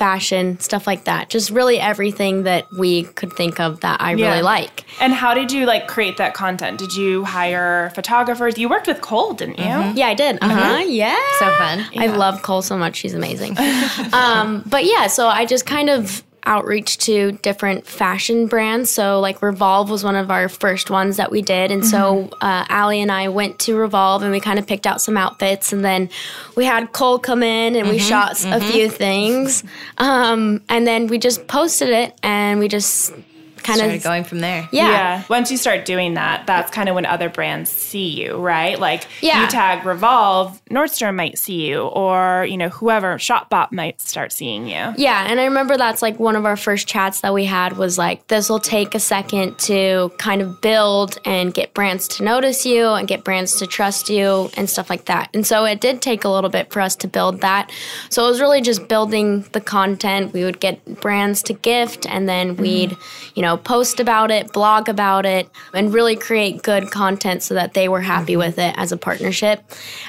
fashion, 0.03 0.59
stuff 0.59 0.85
like 0.85 1.05
that. 1.05 1.29
Just 1.31 1.49
really 1.51 1.79
everything 1.79 2.43
that 2.43 2.67
we 2.77 3.05
could 3.05 3.33
think 3.35 3.61
of 3.61 3.79
that 3.83 4.01
I 4.03 4.15
Yeah. 4.15 4.31
really 4.31 4.43
like. 4.43 4.85
And 5.01 5.13
how 5.15 5.33
did 5.33 5.53
you 5.53 5.65
like 5.65 5.87
create 5.87 6.17
that 6.17 6.35
content? 6.35 6.81
Did 6.81 6.93
you 6.93 7.23
hire 7.25 7.93
photographers? 7.95 8.59
You 8.59 8.69
worked 8.69 8.89
with 8.89 9.01
Cole, 9.01 9.33
didn't 9.33 9.61
you? 9.61 9.93
Yeah, 9.95 10.09
I 10.09 10.15
did. 10.15 10.39
Uh 10.43 10.49
huh. 10.49 10.79
Yeah. 10.89 11.17
So 11.39 11.47
fun. 11.57 11.87
I 11.97 12.09
love 12.09 12.43
Cole 12.43 12.63
so 12.63 12.77
much. 12.77 12.97
She's 12.97 13.15
amazing. 13.15 13.57
um, 14.13 14.65
but 14.67 14.85
yeah, 14.87 15.07
so 15.07 15.29
I 15.29 15.47
just 15.47 15.67
kind 15.67 15.89
of 15.89 16.25
outreach 16.45 16.99
to 16.99 17.33
different 17.43 17.87
fashion 17.87 18.47
brands. 18.47 18.91
So 18.91 19.21
like 19.21 19.43
Revolve 19.43 19.91
was 19.91 20.03
one 20.03 20.17
of 20.17 20.31
our 20.31 20.49
first 20.49 20.91
ones 20.91 21.17
that 21.17 21.31
we 21.31 21.43
did. 21.43 21.71
And 21.71 21.87
so 21.87 22.31
uh, 22.41 22.65
Allie 22.69 23.01
and 23.01 23.13
I 23.13 23.29
went 23.29 23.59
to 23.61 23.77
Revolve 23.77 24.23
and 24.23 24.33
we 24.33 24.41
kind 24.41 24.59
of 24.59 24.67
picked 24.67 24.87
out 24.87 25.01
some 25.01 25.17
outfits. 25.17 25.73
And 25.73 25.85
then 25.85 26.09
we 26.57 26.65
had 26.65 26.93
Cole 26.93 27.19
come 27.19 27.43
in 27.43 27.77
and 27.77 27.89
we 27.89 27.99
shot 27.99 28.45
a 28.45 28.61
few 28.61 28.89
things. 28.89 29.65
Um, 29.99 30.63
and 30.69 30.87
then 30.87 31.07
we 31.07 31.19
just 31.19 31.47
posted 31.47 31.91
it 31.91 32.19
and 32.23 32.59
we 32.59 32.69
just 32.69 33.13
kind 33.63 33.79
Started 33.79 33.97
of 33.97 34.03
going 34.03 34.25
from 34.25 34.41
there. 34.41 34.69
yeah. 34.73 35.25
Once 35.29 35.51
you 35.51 35.57
start 35.57 35.85
doing 35.85 36.15
that, 36.15 36.47
that's 36.47 36.71
kind 36.71 36.89
of 36.89 36.95
when 36.95 37.07
other 37.07 37.29
brands 37.29 37.71
see 37.71 38.09
you, 38.09 38.37
right? 38.37 38.79
Like 38.79 39.07
Yeah. 39.21 39.43
you 39.43 39.49
tag 39.49 39.85
Revolve, 39.85 40.61
Nordstrom 40.71 41.15
might 41.15 41.39
see 41.39 41.67
you, 41.69 41.83
or 41.83 42.47
you 42.49 42.57
know 42.57 42.69
whoever 42.69 43.17
Shopbop 43.17 43.73
might 43.73 44.01
start 44.01 44.33
seeing 44.33 44.67
you. 44.67 44.95
Yeah, 44.97 45.27
and 45.29 45.41
I 45.41 45.45
remember 45.45 45.77
that's 45.77 46.03
like 46.03 46.19
one 46.19 46.37
of 46.37 46.45
our 46.45 46.57
first 46.57 46.87
chats 46.87 47.21
that 47.21 47.33
we 47.35 47.45
had 47.45 47.77
was 47.77 47.99
like, 47.99 48.27
this 48.29 48.49
will 48.49 48.61
take 48.61 48.95
a 48.95 49.01
second 49.01 49.59
to 49.61 50.11
kind 50.19 50.43
of 50.43 50.61
build 50.61 51.19
and 51.25 51.53
get 51.55 51.75
brands 51.75 52.09
to 52.09 52.25
notice 52.25 52.65
you 52.67 52.89
and 52.89 53.07
get 53.09 53.25
brands 53.25 53.57
to 53.59 53.67
trust 53.67 54.09
you 54.09 54.51
and 54.57 54.69
stuff 54.69 54.89
like 54.91 55.07
that. 55.07 55.31
And 55.35 55.47
so 55.47 55.65
it 55.65 55.81
did 55.81 56.03
take 56.03 56.25
a 56.25 56.29
little 56.29 56.51
bit 56.51 56.73
for 56.73 56.81
us 56.81 56.97
to 56.97 57.09
build 57.09 57.41
that. 57.43 57.71
So 58.11 58.25
it 58.25 58.29
was 58.29 58.41
really 58.41 58.61
just 58.61 58.89
building 58.89 59.45
the 59.53 59.61
content. 59.61 60.33
We 60.33 60.45
would 60.45 60.61
get 60.61 61.01
brands 61.01 61.43
to 61.45 61.53
gift 61.55 62.07
and 62.07 62.29
then 62.29 62.57
we'd, 62.57 62.91
mm-hmm. 62.91 63.33
you 63.35 63.43
know, 63.43 63.52
post 63.57 64.01
about 64.01 64.31
it, 64.31 64.53
blog 64.53 64.89
about 64.89 65.27
it, 65.27 65.49
and 65.75 65.93
really 65.93 66.17
create 66.17 66.63
good 66.63 66.91
content 66.91 67.43
so 67.43 67.55
that 67.55 67.75
they 67.75 67.89
were 67.89 68.01
happy 68.01 68.37
with 68.37 68.59
it 68.59 68.75
as 68.77 68.93
a 68.93 68.97
partnership. 68.97 69.63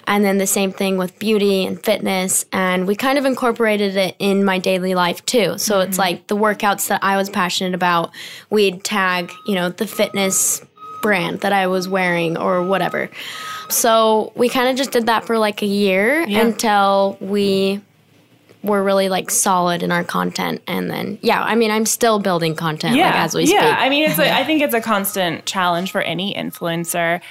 And 0.08 0.24
then 0.24 0.38
the 0.38 0.48
same 0.48 0.72
thing 0.72 0.98
with 0.98 1.18
beauty 1.20 1.66
and 1.66 1.84
fitness. 1.84 2.46
And 2.52 2.88
we 2.88 2.96
kind 2.96 3.18
of 3.18 3.26
incorporated 3.26 3.96
it 3.96 4.16
in 4.20 4.44
my 4.46 4.60
daily 4.60 4.96
life 4.96 5.26
too. 5.26 5.58
So 5.58 5.80
it's 5.80 5.92
mm-hmm. 5.92 6.00
like 6.00 6.28
the 6.28 6.38
workouts 6.38 6.88
that 6.88 7.04
I 7.04 7.18
was 7.18 7.30
passionate 7.30 7.74
about, 7.76 8.12
we'd 8.50 8.84
tag, 8.84 9.32
you 9.48 9.56
know, 9.56 9.70
the 9.70 9.88
fitness 9.88 10.62
brand 11.02 11.42
that 11.42 11.54
I 11.54 11.68
was 11.68 11.88
wearing 11.88 12.38
or 12.38 12.64
whatever. 12.64 13.10
So 13.70 14.32
we 14.36 14.50
kind 14.50 14.70
of 14.70 14.76
just 14.76 14.92
did 14.92 15.06
that 15.08 15.26
for 15.26 15.38
like 15.38 15.62
a 15.62 15.68
year 15.68 16.22
until 16.22 17.18
we 17.20 17.82
were 18.64 18.82
really 18.84 19.10
like 19.10 19.30
solid 19.30 19.84
in 19.84 19.92
our 19.92 20.04
content 20.04 20.62
and 20.68 20.90
then 20.90 21.20
yeah 21.22 21.44
i 21.44 21.54
mean 21.54 21.70
i'm 21.70 21.86
still 21.86 22.20
building 22.20 22.56
content 22.56 22.96
like 22.96 23.16
as 23.16 23.36
we 23.36 23.44
yeah. 23.44 23.60
speak 23.60 23.84
I 23.84 23.90
mean, 23.90 24.10
it's 24.10 24.18
a, 24.18 24.34
I 24.34 24.46
think 24.46 24.62
it's 24.62 24.74
a 24.74 24.80
constant 24.80 25.46
challenge 25.46 25.92
for 25.92 26.02
any 26.02 26.34
influencer 26.34 27.22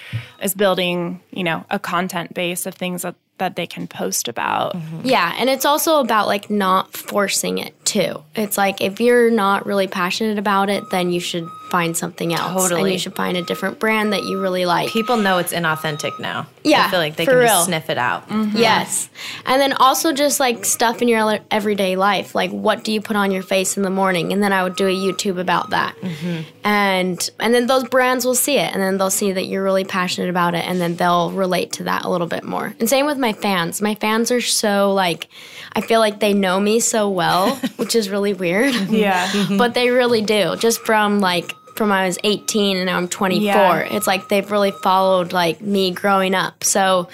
is 0.43 0.55
building, 0.55 1.21
you 1.31 1.45
know, 1.45 1.65
a 1.71 1.79
content 1.79 2.35
base 2.35 2.67
of 2.67 2.75
things 2.75 3.03
that, 3.03 3.15
that 3.39 3.57
they 3.57 3.67
can 3.67 3.89
post 3.89 4.29
about. 4.29 4.77
Mm-hmm. 4.77 5.01
Yeah, 5.05 5.35
and 5.39 5.49
it's 5.49 5.65
also 5.65 6.01
about 6.01 6.27
like 6.27 6.51
not 6.51 6.95
forcing 6.95 7.57
it 7.57 7.75
too. 7.87 8.23
It's 8.35 8.59
like 8.59 8.83
if 8.83 9.01
you're 9.01 9.31
not 9.31 9.65
really 9.65 9.87
passionate 9.87 10.39
about 10.39 10.69
it, 10.69 10.85
then 10.91 11.11
you 11.11 11.21
should 11.21 11.49
find 11.71 11.97
something 11.97 12.35
else. 12.35 12.63
totally. 12.63 12.83
And 12.83 12.93
you 12.93 12.99
should 12.99 13.17
find 13.17 13.37
a 13.37 13.43
different 13.43 13.79
brand 13.79 14.13
that 14.13 14.25
you 14.25 14.39
really 14.39 14.67
like. 14.67 14.91
People 14.91 15.17
know 15.17 15.39
it's 15.39 15.55
inauthentic 15.55 16.19
now. 16.21 16.47
Yeah, 16.65 16.87
I 16.87 16.91
feel 16.91 16.99
like 16.99 17.17
they 17.17 17.25
for 17.25 17.33
can 17.33 17.41
real. 17.41 17.49
just 17.49 17.67
sniff 17.67 17.91
it 17.91 17.99
out. 17.99 18.29
Mm-hmm. 18.29 18.57
Yes. 18.57 19.09
And 19.47 19.61
then 19.61 19.73
also 19.75 20.13
just 20.13 20.41
like 20.41 20.65
stuff 20.65 21.03
in 21.03 21.09
your 21.09 21.41
everyday 21.51 21.97
life. 21.97 22.35
Like 22.35 22.51
what 22.51 22.85
do 22.85 22.93
you 22.93 23.01
put 23.01 23.17
on 23.17 23.31
your 23.31 23.43
face 23.43 23.77
in 23.77 23.83
the 23.83 23.91
morning? 23.91 24.33
And 24.33 24.43
then 24.43 24.53
I 24.53 24.63
would 24.63 24.77
do 24.77 24.87
a 24.87 24.95
YouTube 24.95 25.39
about 25.39 25.71
that. 25.71 25.97
Mm-hmm. 25.97 26.43
And 26.65 27.31
and 27.41 27.55
then 27.55 27.67
those 27.67 27.89
brands 27.89 28.25
will 28.25 28.35
see 28.35 28.59
it 28.59 28.73
and 28.73 28.83
then 28.83 28.99
they'll 28.99 29.11
see 29.11 29.33
that 29.33 29.47
you're 29.47 29.65
really 29.65 29.85
passionate 29.85 30.31
about 30.31 30.55
it 30.55 30.65
and 30.67 30.81
then 30.81 30.97
they'll 30.97 31.33
relate 31.33 31.73
to 31.73 31.85
that 31.85 32.05
a 32.05 32.09
little 32.09 32.27
bit 32.27 32.45
more. 32.45 32.75
And 32.79 32.89
same 32.89 33.07
with 33.07 33.19
my 33.19 33.33
fans. 33.33 33.83
My 33.83 33.95
fans 33.97 34.31
are 34.31 34.41
so 34.41 34.93
like 34.93 35.29
I 35.75 35.81
feel 35.81 36.01
like 36.01 36.21
they 36.21 36.35
know 36.35 36.61
me 36.61 36.81
so 36.81 37.09
well, 37.09 37.57
which 37.77 37.95
is 37.95 38.09
really 38.09 38.35
weird. 38.35 38.75
Yeah. 38.89 39.31
but 39.59 39.75
they 39.75 39.91
really 39.91 40.23
do. 40.23 40.57
Just 40.57 40.81
from 40.81 41.21
like 41.21 41.55
from 41.77 41.93
I 41.93 42.07
was 42.07 42.19
18 42.25 42.77
and 42.77 42.87
now 42.87 42.97
I'm 42.97 43.09
24. 43.09 43.45
Yeah. 43.45 43.79
It's 43.81 44.07
like 44.07 44.29
they've 44.29 44.51
really 44.51 44.71
followed 44.71 45.33
like 45.33 45.61
me 45.61 45.91
growing 45.91 46.35
up. 46.35 46.65
So 46.65 47.09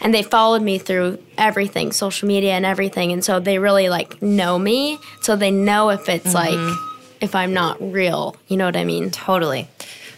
and 0.00 0.14
they 0.14 0.22
followed 0.22 0.62
me 0.62 0.78
through 0.78 1.18
everything, 1.36 1.92
social 1.92 2.26
media 2.26 2.52
and 2.52 2.64
everything. 2.64 3.12
And 3.12 3.24
so 3.24 3.38
they 3.38 3.58
really 3.58 3.88
like 3.88 4.20
know 4.22 4.58
me. 4.58 4.98
So 5.20 5.36
they 5.36 5.50
know 5.50 5.90
if 5.90 6.08
it's 6.08 6.34
like 6.34 6.54
mm-hmm. 6.54 7.14
if 7.20 7.34
I'm 7.34 7.52
not 7.52 7.80
real. 7.80 8.36
You 8.48 8.56
know 8.56 8.64
what 8.64 8.76
I 8.76 8.84
mean? 8.84 9.10
Totally. 9.10 9.68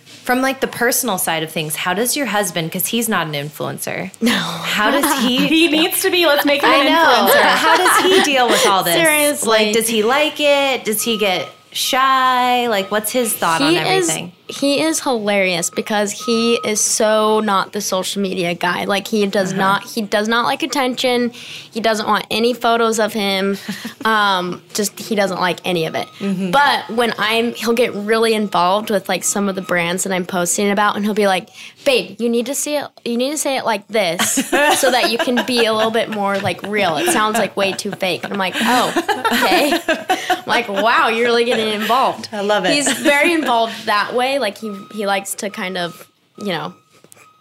From 0.05 0.41
like 0.41 0.61
the 0.61 0.69
personal 0.69 1.19
side 1.19 1.43
of 1.43 1.51
things, 1.51 1.75
how 1.75 1.95
does 1.95 2.17
your 2.17 2.27
husband, 2.27 2.69
because 2.69 2.87
he's 2.87 3.09
not 3.09 3.27
an 3.27 3.33
influencer, 3.33 4.13
No. 4.23 4.31
how 4.31 4.93
does 4.93 5.21
he 5.25 5.49
He 5.49 5.69
needs 5.69 6.01
to 6.03 6.13
be. 6.13 6.27
Let's 6.27 6.45
make 6.45 6.63
him 6.63 6.71
I 6.71 6.77
an 6.77 6.85
know. 6.87 7.29
influencer. 7.29 7.43
How 7.43 7.77
does 7.77 8.05
he 8.05 8.23
deal 8.33 8.47
with 8.47 8.65
all 8.65 8.85
this? 8.85 8.95
Seriously. 8.95 9.49
Like, 9.49 9.75
does 9.75 9.89
he 9.89 10.05
like 10.05 10.39
it? 10.39 10.85
Does 10.85 11.03
he 11.03 11.19
get 11.19 11.49
shy? 11.73 12.69
Like, 12.69 12.91
what's 12.91 13.11
his 13.11 13.35
thought 13.35 13.61
on 13.63 13.75
everything? 13.75 14.29
Is, 14.29 14.33
he 14.53 14.83
is 14.83 15.01
hilarious 15.01 15.71
because 15.71 16.13
he 16.13 16.57
is 16.57 16.79
so 16.79 17.41
not 17.41 17.73
the 17.73 17.81
social 17.81 18.21
media 18.21 18.55
guy. 18.55 18.85
Like 18.85 19.09
he 19.09 19.27
does 19.27 19.55
not 19.55 19.83
he 19.83 20.03
does 20.03 20.29
not 20.29 20.45
like 20.45 20.63
attention. 20.63 21.31
He 21.31 21.81
doesn't 21.81 22.07
want 22.07 22.27
any 22.31 22.53
photos 22.53 22.99
of 22.99 23.15
him. 23.15 23.57
um, 24.05 24.63
just 24.75 24.99
he 24.99 25.15
doesn't 25.15 25.41
like 25.41 25.61
any 25.65 25.87
of 25.87 25.95
it. 25.95 26.07
But 26.53 26.91
when 26.91 27.15
I'm 27.17 27.55
he'll 27.55 27.73
get 27.73 27.95
really 27.95 28.35
involved 28.35 28.91
with 28.91 29.09
like 29.09 29.25
some 29.25 29.49
of 29.49 29.55
the 29.55 29.63
brands 29.63 30.05
that 30.05 30.13
I'm 30.13 30.27
posting 30.27 30.71
about 30.71 30.97
and 30.97 31.05
he'll 31.05 31.15
be 31.15 31.27
like, 31.27 31.49
"Babe, 31.87 32.21
you 32.21 32.29
need 32.29 32.47
to 32.47 32.55
see 32.55 32.77
it 32.77 32.87
you 33.07 33.17
need 33.17 33.31
to 33.31 33.39
say 33.39 33.57
it 33.57 33.65
like 33.65 33.89
this 33.89 34.35
so 34.79 34.91
that 34.91 35.11
you 35.11 35.17
can 35.17 35.47
be 35.47 35.65
a 35.65 35.73
little 35.73 35.91
bit 35.91 36.11
more 36.11 36.39
like 36.39 36.63
real. 36.63 36.99
It 36.99 37.11
sounds 37.11 37.39
like 37.39 37.57
way 37.57 37.73
too 37.73 37.93
fake." 37.93 38.25
And 38.25 38.35
I'm 38.35 38.39
like, 38.39 38.55
"Oh, 38.57 39.25
okay." 39.33 39.81
I'm 40.29 40.45
like, 40.47 40.69
"Wow, 40.69 41.09
you're 41.09 41.27
really 41.27 41.47
getting 41.47 41.73
involved." 41.73 42.29
I 42.33 42.43
love 42.43 42.67
it. 42.67 42.75
He's 42.75 42.93
very 42.99 43.33
involved 43.33 43.87
that 43.87 44.13
way. 44.13 44.41
Like 44.43 44.59
he 44.59 44.75
he 44.93 45.07
likes 45.07 45.35
to 45.37 45.49
kind 45.49 45.79
of, 45.79 46.07
you 46.37 46.49
know, 46.49 46.75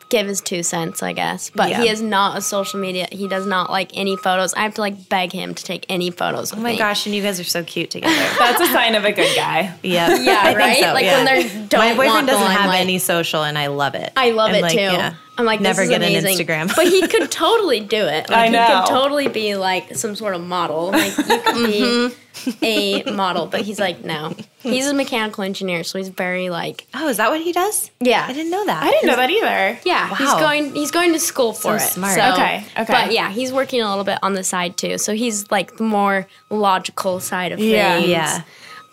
give 0.09 0.27
his 0.27 0.41
two 0.41 0.61
cents, 0.61 1.01
I 1.01 1.13
guess. 1.13 1.49
But 1.49 1.71
he 1.73 1.87
is 1.89 2.01
not 2.01 2.37
a 2.37 2.41
social 2.41 2.79
media. 2.79 3.07
He 3.11 3.27
does 3.27 3.45
not 3.45 3.69
like 3.71 3.91
any 3.93 4.15
photos. 4.17 4.53
I 4.53 4.59
have 4.61 4.73
to 4.75 4.81
like 4.81 5.09
beg 5.09 5.31
him 5.31 5.53
to 5.55 5.63
take 5.63 5.85
any 5.89 6.11
photos. 6.11 6.53
oh 6.53 6.57
my 6.57 6.77
gosh, 6.77 7.05
and 7.05 7.15
you 7.15 7.21
guys 7.21 7.39
are 7.39 7.43
so 7.45 7.63
cute 7.63 7.89
together. 7.91 8.13
That's 8.39 8.61
a 8.61 8.67
sign 8.67 8.95
of 8.95 9.03
a 9.05 9.11
good 9.11 9.35
guy. 9.35 9.73
yeah, 9.83 10.15
Yeah, 10.21 10.41
I 10.43 10.55
right? 10.55 10.77
so, 10.83 10.93
Like 10.93 11.05
yeah. 11.05 11.15
when 11.17 11.25
they're 11.25 11.67
don't 11.67 11.79
My 11.79 11.95
boyfriend 11.95 12.27
the 12.27 12.33
doesn't 12.33 12.47
have 12.51 12.59
limelight. 12.61 12.81
any 12.81 12.99
social, 12.99 13.43
and 13.43 13.57
I 13.57 13.67
love 13.67 13.95
it. 13.95 14.11
I 14.15 14.31
love 14.31 14.49
I'm 14.49 14.55
it 14.55 14.61
like, 14.61 14.73
too. 14.73 14.79
yeah. 14.79 15.15
I'm 15.37 15.45
like, 15.45 15.61
never 15.61 15.81
this 15.81 15.85
is 15.85 15.89
get 15.89 16.01
amazing. 16.01 16.39
an 16.39 16.67
Instagram. 16.67 16.75
but 16.75 16.85
he 16.87 17.07
could 17.07 17.31
totally 17.31 17.79
do 17.79 18.05
it. 18.05 18.25
Like, 18.29 18.37
I 18.37 18.45
He 18.47 18.51
know. 18.51 18.83
could 18.85 18.89
totally 18.93 19.27
be 19.27 19.55
like 19.55 19.95
some 19.95 20.15
sort 20.15 20.35
of 20.35 20.41
model. 20.41 20.91
Like 20.91 21.17
you 21.17 21.23
could 21.23 21.55
be 21.55 21.81
mm-hmm. 21.81 22.63
a 22.63 23.03
model, 23.13 23.45
but 23.47 23.61
he's 23.61 23.79
like, 23.79 24.03
no. 24.03 24.35
He's 24.59 24.87
a 24.87 24.93
mechanical 24.93 25.43
engineer, 25.43 25.83
so 25.83 25.97
he's 25.97 26.09
very 26.09 26.49
like, 26.49 26.85
oh, 26.93 27.07
is 27.07 27.17
that 27.17 27.29
what 27.31 27.41
he 27.41 27.51
does? 27.51 27.89
yeah. 27.99 28.25
I 28.27 28.33
didn't 28.33 28.51
know 28.51 28.65
that. 28.65 28.83
I 28.83 28.91
didn't 28.91 29.07
know 29.07 29.15
that 29.15 29.29
either. 29.29 29.79
Yeah, 29.83 30.09
he's 30.15 30.27
Wow. 30.27 30.39
going. 30.39 30.75
He's 30.75 30.91
going 30.91 31.13
to 31.13 31.19
school 31.19 31.53
for 31.53 31.79
So 31.79 31.85
it. 31.85 31.89
smart. 31.89 32.13
So, 32.15 32.33
Okay, 32.33 32.63
okay. 32.77 32.85
But 32.93 33.11
yeah, 33.11 33.31
he's 33.31 33.51
working 33.51 33.81
a 33.81 33.89
little 33.89 34.03
bit 34.03 34.19
on 34.21 34.33
the 34.33 34.43
side 34.43 34.77
too. 34.77 34.97
So 34.97 35.13
he's 35.15 35.49
like 35.49 35.77
the 35.77 35.83
more 35.83 36.27
logical 36.49 37.19
side 37.19 37.51
of 37.53 37.59
things. 37.59 37.71
Yeah. 37.71 37.95
things. 37.95 38.09
Yeah. 38.09 38.41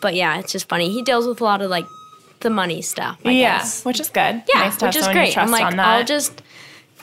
but 0.01 0.15
yeah, 0.15 0.39
it's 0.39 0.51
just 0.51 0.67
funny. 0.69 0.89
He 0.91 1.01
deals 1.03 1.27
with 1.27 1.41
a 1.41 1.43
lot 1.43 1.61
of 1.61 1.69
like 1.69 1.85
the 2.41 2.49
money 2.49 2.81
stuff. 2.81 3.19
I 3.25 3.31
yeah, 3.31 3.57
guess. 3.59 3.83
which 3.85 3.99
is 3.99 4.09
good. 4.09 4.43
Yeah, 4.47 4.59
nice 4.59 4.81
which 4.81 4.95
is 4.95 5.07
great. 5.07 5.37
I'm 5.37 5.51
like. 5.51 5.73
I'll 5.77 6.03
just 6.03 6.41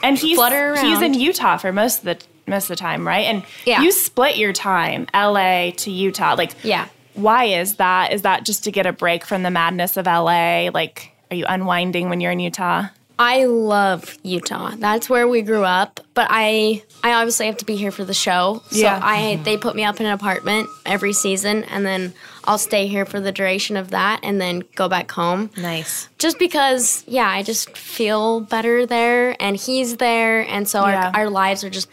and 0.02 0.18
he's 0.18 0.36
flutter 0.36 0.76
he's 0.80 1.00
in. 1.00 1.14
Utah 1.14 1.56
for 1.56 1.72
most 1.72 1.98
of 2.00 2.04
the 2.04 2.18
most 2.46 2.64
of 2.64 2.68
the 2.68 2.76
time, 2.76 3.06
right? 3.06 3.26
And 3.26 3.42
Yeah. 3.64 3.80
you 3.82 3.90
split 3.90 4.36
your 4.36 4.52
time, 4.52 5.06
LA 5.14 5.70
to 5.78 5.90
Utah. 5.90 6.34
Like, 6.38 6.52
Yeah. 6.62 6.86
why 7.14 7.44
is 7.44 7.74
that? 7.76 8.12
Is 8.12 8.22
that 8.22 8.44
just 8.44 8.62
to 8.64 8.70
get 8.70 8.86
a 8.86 8.92
break 8.92 9.24
from 9.24 9.42
the 9.42 9.50
madness 9.50 9.96
of 9.96 10.06
LA? 10.06 10.68
Like, 10.72 11.12
are 11.30 11.36
you 11.36 11.44
unwinding 11.48 12.08
when 12.08 12.20
you're 12.20 12.30
in 12.32 12.38
Utah? 12.40 12.84
I 13.18 13.46
love 13.46 14.14
Utah. 14.22 14.72
That's 14.76 15.08
where 15.08 15.26
we 15.26 15.40
grew 15.42 15.64
up, 15.64 16.00
but 16.14 16.26
I 16.30 16.82
I 17.02 17.14
obviously 17.14 17.46
have 17.46 17.56
to 17.56 17.64
be 17.64 17.74
here 17.76 17.90
for 17.90 18.04
the 18.04 18.12
show. 18.14 18.62
So 18.70 18.76
Yeah. 18.78 19.00
I 19.02 19.40
they 19.42 19.56
put 19.56 19.74
me 19.74 19.82
up 19.84 19.98
in 20.00 20.06
an 20.06 20.12
apartment 20.12 20.68
every 20.84 21.14
season 21.14 21.64
and 21.64 21.84
then 21.86 22.12
I'll 22.46 22.58
stay 22.58 22.86
here 22.86 23.04
for 23.04 23.20
the 23.20 23.32
duration 23.32 23.76
of 23.76 23.90
that 23.90 24.20
and 24.22 24.40
then 24.40 24.62
go 24.74 24.88
back 24.88 25.10
home. 25.10 25.50
Nice. 25.56 26.08
Just 26.18 26.38
because 26.38 27.04
yeah, 27.06 27.28
I 27.28 27.42
just 27.42 27.76
feel 27.76 28.40
better 28.40 28.86
there 28.86 29.36
and 29.40 29.56
he's 29.56 29.96
there 29.96 30.40
and 30.48 30.68
so 30.68 30.86
Yeah. 30.86 31.10
our 31.14 31.22
our 31.22 31.30
lives 31.30 31.64
are 31.64 31.70
just 31.70 31.88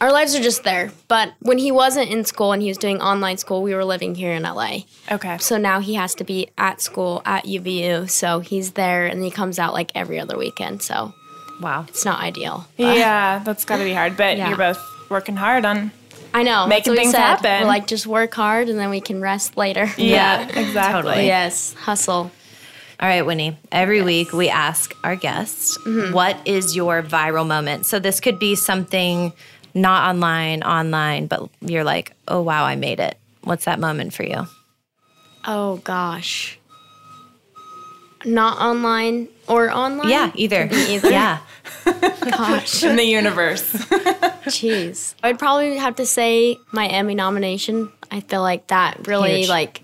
our 0.00 0.12
lives 0.12 0.34
are 0.36 0.40
just 0.42 0.62
there. 0.62 0.92
But 1.08 1.32
when 1.40 1.58
he 1.58 1.72
wasn't 1.72 2.10
in 2.10 2.24
school 2.24 2.52
and 2.52 2.62
he 2.62 2.68
was 2.68 2.78
doing 2.78 3.00
online 3.02 3.36
school, 3.36 3.62
we 3.62 3.74
were 3.74 3.84
living 3.84 4.14
here 4.14 4.32
in 4.32 4.42
LA. 4.44 4.84
Okay. 5.10 5.38
So 5.38 5.56
now 5.58 5.80
he 5.80 5.94
has 5.94 6.14
to 6.16 6.24
be 6.24 6.48
at 6.56 6.80
school 6.80 7.20
at 7.24 7.44
UVU. 7.46 8.08
So 8.08 8.38
he's 8.40 8.72
there 8.72 9.06
and 9.06 9.22
he 9.24 9.30
comes 9.30 9.58
out 9.58 9.72
like 9.74 9.90
every 9.96 10.20
other 10.20 10.38
weekend. 10.38 10.82
So 10.82 11.14
Wow. 11.60 11.84
it's 11.88 12.04
not 12.04 12.20
ideal. 12.22 12.66
but- 12.76 12.96
yeah, 12.96 13.40
that's 13.44 13.64
got 13.64 13.78
to 13.78 13.84
be 13.84 13.92
hard. 13.92 14.16
But 14.16 14.36
Yeah. 14.38 14.48
you're 14.48 14.56
both 14.56 14.80
working 15.08 15.34
hard 15.36 15.64
on. 15.64 15.90
I 16.34 16.42
know. 16.42 16.66
Making 16.66 16.94
things 16.94 17.12
said. 17.12 17.20
happen. 17.20 17.62
We're 17.62 17.66
like, 17.66 17.86
just 17.86 18.06
work 18.06 18.34
hard 18.34 18.68
and 18.68 18.78
then 18.78 18.90
we 18.90 19.00
can 19.00 19.20
rest 19.20 19.56
later. 19.56 19.90
Yeah, 19.98 20.46
exactly. 20.46 20.92
totally. 20.92 21.26
yes, 21.26 21.74
hustle. 21.74 22.30
All 23.00 23.08
right, 23.08 23.22
Winnie. 23.22 23.56
Every 23.70 24.02
week 24.02 24.32
we 24.32 24.48
ask 24.48 24.92
our 25.04 25.16
guests, 25.16 25.78
mm-hmm. 25.78 26.12
what 26.12 26.36
is 26.46 26.74
your 26.74 27.02
viral 27.02 27.46
moment? 27.46 27.86
So 27.86 27.98
this 27.98 28.20
could 28.20 28.38
be 28.38 28.54
something 28.54 29.32
not 29.74 30.10
online, 30.10 30.62
online, 30.62 31.26
but 31.26 31.48
you're 31.60 31.84
like, 31.84 32.12
oh, 32.26 32.42
wow, 32.42 32.64
I 32.64 32.76
made 32.76 33.00
it. 33.00 33.16
What's 33.42 33.66
that 33.66 33.78
moment 33.78 34.14
for 34.14 34.24
you? 34.24 34.46
Oh 35.44 35.76
gosh. 35.78 36.57
Not 38.24 38.58
online 38.60 39.28
or 39.46 39.70
online? 39.70 40.08
Yeah, 40.08 40.32
either. 40.34 40.68
either. 40.72 41.10
Yeah. 41.18 41.38
Gosh. 41.84 42.82
In 42.82 42.96
the 42.96 43.04
universe. 43.04 43.72
Jeez. 44.46 45.14
I'd 45.22 45.38
probably 45.38 45.76
have 45.76 45.96
to 45.96 46.06
say 46.06 46.58
my 46.72 46.86
Emmy 46.86 47.14
nomination. 47.14 47.90
I 48.10 48.20
feel 48.20 48.42
like 48.42 48.66
that 48.68 49.06
really 49.06 49.40
Huge. 49.40 49.48
like 49.48 49.82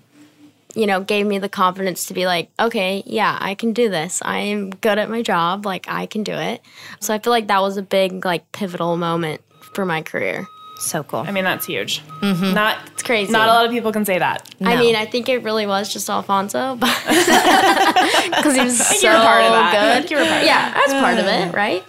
you 0.75 0.85
know, 0.85 1.01
gave 1.01 1.25
me 1.25 1.39
the 1.39 1.49
confidence 1.49 2.07
to 2.07 2.13
be 2.13 2.25
like, 2.25 2.49
okay, 2.59 3.01
yeah, 3.05 3.37
I 3.39 3.55
can 3.55 3.71
do 3.71 3.89
this. 3.89 4.21
I 4.23 4.39
am 4.39 4.71
good 4.71 4.99
at 4.99 5.09
my 5.09 5.21
job. 5.21 5.65
Like 5.65 5.85
I 5.87 6.05
can 6.05 6.23
do 6.23 6.33
it. 6.33 6.61
So 6.99 7.13
I 7.13 7.19
feel 7.19 7.31
like 7.31 7.47
that 7.47 7.61
was 7.61 7.77
a 7.77 7.81
big 7.81 8.25
like 8.25 8.51
pivotal 8.51 8.97
moment 8.97 9.41
for 9.73 9.85
my 9.85 10.01
career. 10.01 10.45
So 10.79 11.03
cool. 11.03 11.21
I 11.21 11.31
mean, 11.31 11.45
that's 11.45 11.65
huge. 11.65 12.01
Mm-hmm. 12.21 12.53
Not 12.53 12.77
it's 12.87 12.94
crazy. 13.05 13.31
Not 13.31 13.47
a 13.47 13.53
lot 13.53 13.65
of 13.65 13.71
people 13.71 13.91
can 13.91 14.05
say 14.05 14.19
that. 14.19 14.53
I 14.61 14.75
mean, 14.77 14.95
I 14.95 15.05
think 15.05 15.29
it 15.29 15.43
really 15.43 15.65
was 15.65 15.91
just 15.91 16.09
Alfonso, 16.09 16.75
but 16.75 16.87
because 17.05 18.55
he 18.55 18.61
was 18.61 18.77
so 18.77 19.07
you 19.07 19.13
were 19.13 19.23
part 19.23 19.43
of 19.43 19.51
that. 19.51 20.01
Good. 20.01 20.11
you 20.11 20.17
were 20.17 20.25
part 20.25 20.43
yeah, 20.43 20.73
that's 20.73 20.93
part 20.93 21.17
of 21.17 21.25
it, 21.25 21.55
right? 21.55 21.83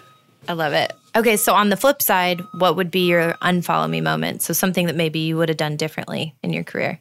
I 0.49 0.53
love 0.53 0.73
it. 0.73 0.93
Okay, 1.17 1.37
so 1.37 1.55
on 1.55 1.71
the 1.71 1.77
flip 1.77 2.03
side, 2.03 2.43
what 2.59 2.77
would 2.77 2.91
be 2.91 3.07
your 3.09 3.33
unfollow 3.43 3.89
me 3.89 4.01
moment? 4.01 4.43
So 4.43 4.53
something 4.53 4.87
that 4.87 4.95
maybe 4.97 5.21
you 5.21 5.37
would 5.39 5.49
have 5.49 5.57
done 5.57 5.77
differently 5.77 6.35
in 6.43 6.53
your 6.53 6.63
career. 6.63 7.01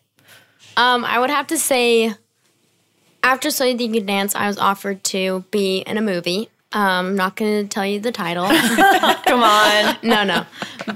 Um, 0.77 1.03
I 1.03 1.19
would 1.19 1.29
have 1.29 1.47
to 1.47 1.57
say, 1.57 2.13
after 3.23 3.51
So 3.51 3.65
You 3.65 3.77
Think 3.77 3.93
You 3.93 3.99
Can 4.01 4.07
Dance, 4.07 4.35
I 4.35 4.47
was 4.47 4.57
offered 4.57 5.03
to 5.05 5.43
be 5.51 5.79
in 5.79 5.97
a 5.97 6.01
movie. 6.01 6.49
Um, 6.71 7.07
I'm 7.07 7.15
not 7.15 7.35
going 7.35 7.63
to 7.63 7.67
tell 7.67 7.85
you 7.85 7.99
the 7.99 8.11
title. 8.11 8.45
Come 9.25 9.43
on. 9.43 9.97
no, 10.01 10.23
no. 10.23 10.45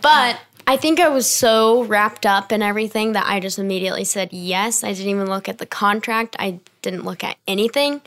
But 0.01 0.39
I 0.69 0.77
think 0.77 0.99
I 0.99 1.10
was 1.10 1.27
so 1.27 1.84
wrapped 1.86 2.27
up 2.27 2.51
in 2.51 2.62
everything 2.62 3.13
that 3.13 3.25
I 3.25 3.39
just 3.39 3.58
immediately 3.58 4.03
said 4.03 4.32
yes. 4.32 4.84
I 4.84 4.93
didn't 4.93 5.10
even 5.10 5.27
look 5.27 5.49
at 5.49 5.58
the 5.58 5.65
contract. 5.65 6.36
I 6.38 6.60
didn't 6.84 7.05
look 7.05 7.23
at 7.23 7.38
anything. 7.47 8.01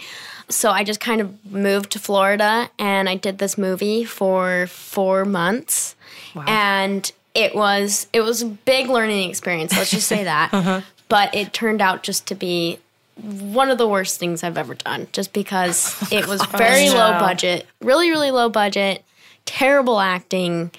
So 0.48 0.70
I 0.70 0.85
just 0.85 1.01
kind 1.01 1.20
of 1.20 1.44
moved 1.51 1.90
to 1.90 1.98
Florida 1.98 2.70
and 2.79 3.09
I 3.09 3.16
did 3.16 3.38
this 3.38 3.59
movie 3.59 4.05
for 4.05 4.68
four 4.68 5.25
months. 5.25 5.96
And 6.46 7.11
it 7.35 7.53
was 7.57 8.07
it 8.12 8.20
was 8.20 8.42
a 8.42 8.46
big 8.46 8.88
learning 8.88 9.29
experience, 9.29 9.77
let's 9.77 9.90
just 9.90 10.07
say 10.07 10.22
that. 10.33 10.55
Uh-huh. 10.55 10.83
But 11.09 11.35
it 11.35 11.53
turned 11.53 11.83
out 11.83 12.05
just 12.05 12.29
to 12.29 12.37
be 12.37 12.79
one 13.16 13.70
of 13.70 13.79
the 13.79 13.88
worst 13.88 14.20
things 14.20 14.44
I've 14.44 14.57
ever 14.57 14.75
done, 14.75 15.09
just 15.11 15.33
because 15.33 16.01
it 16.12 16.29
was 16.29 16.40
very 16.46 16.90
low 16.90 17.14
no. 17.14 17.18
budget, 17.18 17.66
really, 17.81 18.11
really 18.11 18.31
low 18.31 18.48
budget, 18.48 19.03
terrible 19.46 19.98
acting. 19.98 20.70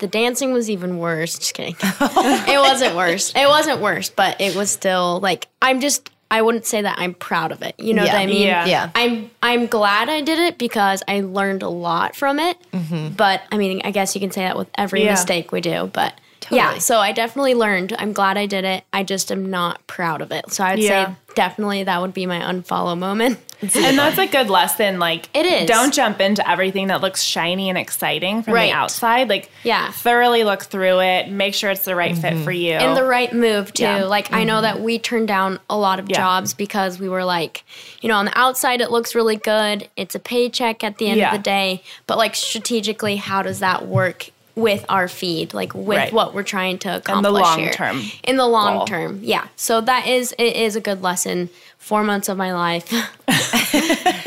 The 0.00 0.08
dancing 0.08 0.52
was 0.52 0.68
even 0.68 0.98
worse. 0.98 1.38
Just 1.38 1.54
kidding. 1.54 1.76
it 1.82 2.58
wasn't 2.60 2.96
worse. 2.96 3.32
It 3.36 3.46
wasn't 3.48 3.80
worse, 3.80 4.10
but 4.10 4.40
it 4.40 4.56
was 4.56 4.70
still 4.70 5.20
like 5.20 5.46
I'm 5.62 5.80
just. 5.80 6.10
I 6.32 6.42
wouldn't 6.42 6.64
say 6.64 6.82
that 6.82 6.96
I'm 7.00 7.14
proud 7.14 7.50
of 7.50 7.60
it. 7.62 7.74
You 7.80 7.92
know 7.92 8.04
Yeah. 8.04 8.12
what 8.12 8.20
I 8.22 8.26
mean? 8.26 8.46
Yeah. 8.46 8.64
Yeah. 8.66 8.90
I'm 8.94 9.30
I'm 9.42 9.66
glad 9.66 10.08
I 10.08 10.20
did 10.20 10.38
it 10.38 10.58
because 10.58 11.02
I 11.08 11.22
learned 11.22 11.62
a 11.64 11.68
lot 11.68 12.14
from 12.14 12.38
it. 12.38 12.56
Mm-hmm. 12.72 13.14
But 13.14 13.42
I 13.50 13.56
mean, 13.56 13.80
I 13.84 13.90
guess 13.90 14.14
you 14.14 14.20
can 14.20 14.30
say 14.30 14.42
that 14.42 14.56
with 14.56 14.68
every 14.76 15.02
Yeah. 15.04 15.10
mistake 15.12 15.50
we 15.50 15.60
do. 15.60 15.90
But 15.92 16.14
yeah, 16.48 16.78
so 16.78 16.98
I 16.98 17.10
definitely 17.12 17.54
learned. 17.54 17.94
I'm 17.98 18.12
glad 18.12 18.36
I 18.38 18.46
did 18.46 18.64
it. 18.64 18.84
I 18.92 19.02
just 19.02 19.30
am 19.32 19.50
not 19.50 19.84
proud 19.88 20.22
of 20.22 20.30
it. 20.30 20.52
So 20.52 20.62
I 20.64 20.70
would 20.74 20.78
Yeah. 20.84 21.06
say 21.08 21.14
definitely 21.34 21.82
that 21.84 22.00
would 22.00 22.14
be 22.14 22.26
my 22.26 22.38
unfollow 22.40 22.96
moment. 22.96 23.38
and 23.76 23.98
that's 23.98 24.18
a 24.18 24.26
good 24.26 24.48
lesson. 24.48 24.98
Like, 24.98 25.28
It 25.34 25.44
is. 25.44 25.68
Don't 25.68 25.92
jump 25.92 26.20
into 26.20 26.48
everything 26.48 26.86
that 26.86 27.00
looks 27.02 27.22
shiny 27.22 27.68
and 27.68 27.76
exciting 27.76 28.42
from 28.42 28.54
Right. 28.54 28.66
the 28.66 28.72
outside. 28.72 29.28
Like, 29.28 29.50
Yeah. 29.62 29.90
thoroughly 29.92 30.44
look 30.44 30.64
through 30.64 31.00
it. 31.00 31.28
Make 31.30 31.54
sure 31.54 31.70
it's 31.70 31.84
the 31.84 31.94
right 31.94 32.16
fit 32.16 32.34
mm-hmm. 32.34 32.44
for 32.44 32.52
you. 32.52 32.74
in 32.74 32.94
the 32.94 33.04
right 33.04 33.32
move 33.32 33.72
too. 33.72 33.82
Yeah. 33.82 34.04
Like 34.04 34.32
I 34.32 34.44
know 34.44 34.54
mm-hmm. 34.54 34.62
that 34.62 34.80
we 34.80 34.98
turned 34.98 35.28
down 35.28 35.60
a 35.68 35.76
lot 35.76 35.98
of 35.98 36.08
Yeah. 36.08 36.16
jobs 36.16 36.54
because 36.54 36.98
we 36.98 37.08
were 37.08 37.24
like, 37.24 37.64
you 38.00 38.08
know, 38.08 38.16
on 38.16 38.24
the 38.26 38.38
outside 38.38 38.80
it 38.80 38.90
looks 38.90 39.14
really 39.14 39.36
good. 39.36 39.88
It's 39.96 40.14
a 40.14 40.18
paycheck 40.20 40.82
at 40.82 40.98
the 40.98 41.08
end 41.08 41.18
Yeah. 41.18 41.32
of 41.32 41.38
the 41.38 41.42
day, 41.42 41.82
but 42.06 42.16
like 42.18 42.34
strategically, 42.34 43.16
how 43.16 43.42
does 43.42 43.58
that 43.60 43.86
work? 43.86 44.30
With 44.60 44.84
our 44.88 45.08
feed, 45.08 45.54
like 45.54 45.74
with 45.74 45.96
Right. 45.98 46.12
what 46.12 46.34
we're 46.34 46.42
trying 46.42 46.78
to 46.80 46.96
accomplish 46.96 47.28
in 47.28 47.32
the 47.34 47.40
long 47.40 47.58
here. 47.58 47.72
term 47.72 48.02
in 48.24 48.36
the 48.36 48.46
long 48.46 48.76
goal. 48.78 48.86
term, 48.86 49.20
yeah. 49.22 49.46
So 49.56 49.80
that 49.80 50.06
is 50.06 50.32
it 50.38 50.56
is 50.56 50.76
a 50.76 50.80
good 50.80 51.02
lesson. 51.02 51.48
Four 51.78 52.04
months 52.04 52.28
of 52.28 52.36
my 52.36 52.52
life, 52.52 52.88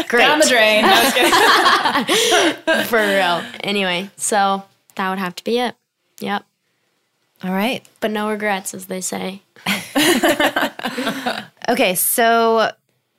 great 0.09 0.25
Down 0.25 0.39
the 0.39 0.47
drain. 0.49 0.81
No, 0.81 0.93
for 2.85 2.97
real. 2.97 3.43
Anyway, 3.63 4.09
so 4.17 4.63
that 4.95 5.09
would 5.09 5.19
have 5.19 5.35
to 5.35 5.43
be 5.43 5.59
it. 5.59 5.75
Yep, 6.19 6.43
All 7.43 7.51
right. 7.51 7.85
but 7.99 8.11
no 8.11 8.29
regrets, 8.29 8.73
as 8.73 8.85
they 8.87 9.01
say. 9.01 9.41
Okay, 11.69 11.95
so 11.95 12.71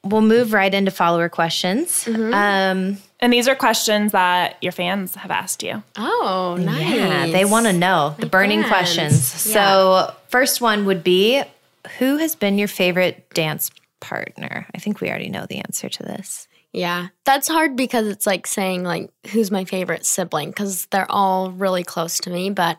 we'll 0.02 0.20
move 0.20 0.52
right 0.52 0.72
into 0.74 0.90
follower 0.90 1.30
questions. 1.30 2.06
Um, 2.06 2.98
and 3.24 3.32
these 3.32 3.48
are 3.48 3.54
questions 3.54 4.12
that 4.12 4.62
your 4.62 4.70
fans 4.70 5.14
have 5.14 5.30
asked 5.30 5.62
you. 5.62 5.82
Oh, 5.96 6.58
nice. 6.60 6.94
yeah, 6.94 7.26
they 7.28 7.46
want 7.46 7.64
to 7.64 7.72
know 7.72 8.14
the 8.18 8.26
burning 8.26 8.60
fans. 8.60 8.70
questions. 8.70 9.24
So, 9.24 10.14
first 10.28 10.60
one 10.60 10.84
would 10.84 11.02
be 11.02 11.42
Who 11.98 12.18
has 12.18 12.34
been 12.34 12.58
your 12.58 12.68
favorite 12.68 13.30
dance 13.30 13.70
partner? 14.00 14.66
I 14.74 14.78
think 14.78 15.00
we 15.00 15.08
already 15.08 15.30
know 15.30 15.46
the 15.46 15.56
answer 15.56 15.88
to 15.88 16.02
this. 16.02 16.48
Yeah, 16.74 17.08
that's 17.24 17.48
hard 17.48 17.76
because 17.76 18.08
it's 18.08 18.26
like 18.26 18.46
saying 18.46 18.84
like 18.84 19.10
who's 19.28 19.50
my 19.50 19.64
favorite 19.64 20.04
sibling 20.04 20.50
because 20.50 20.84
they're 20.90 21.10
all 21.10 21.50
really 21.50 21.82
close 21.82 22.18
to 22.18 22.30
me. 22.30 22.50
But 22.50 22.76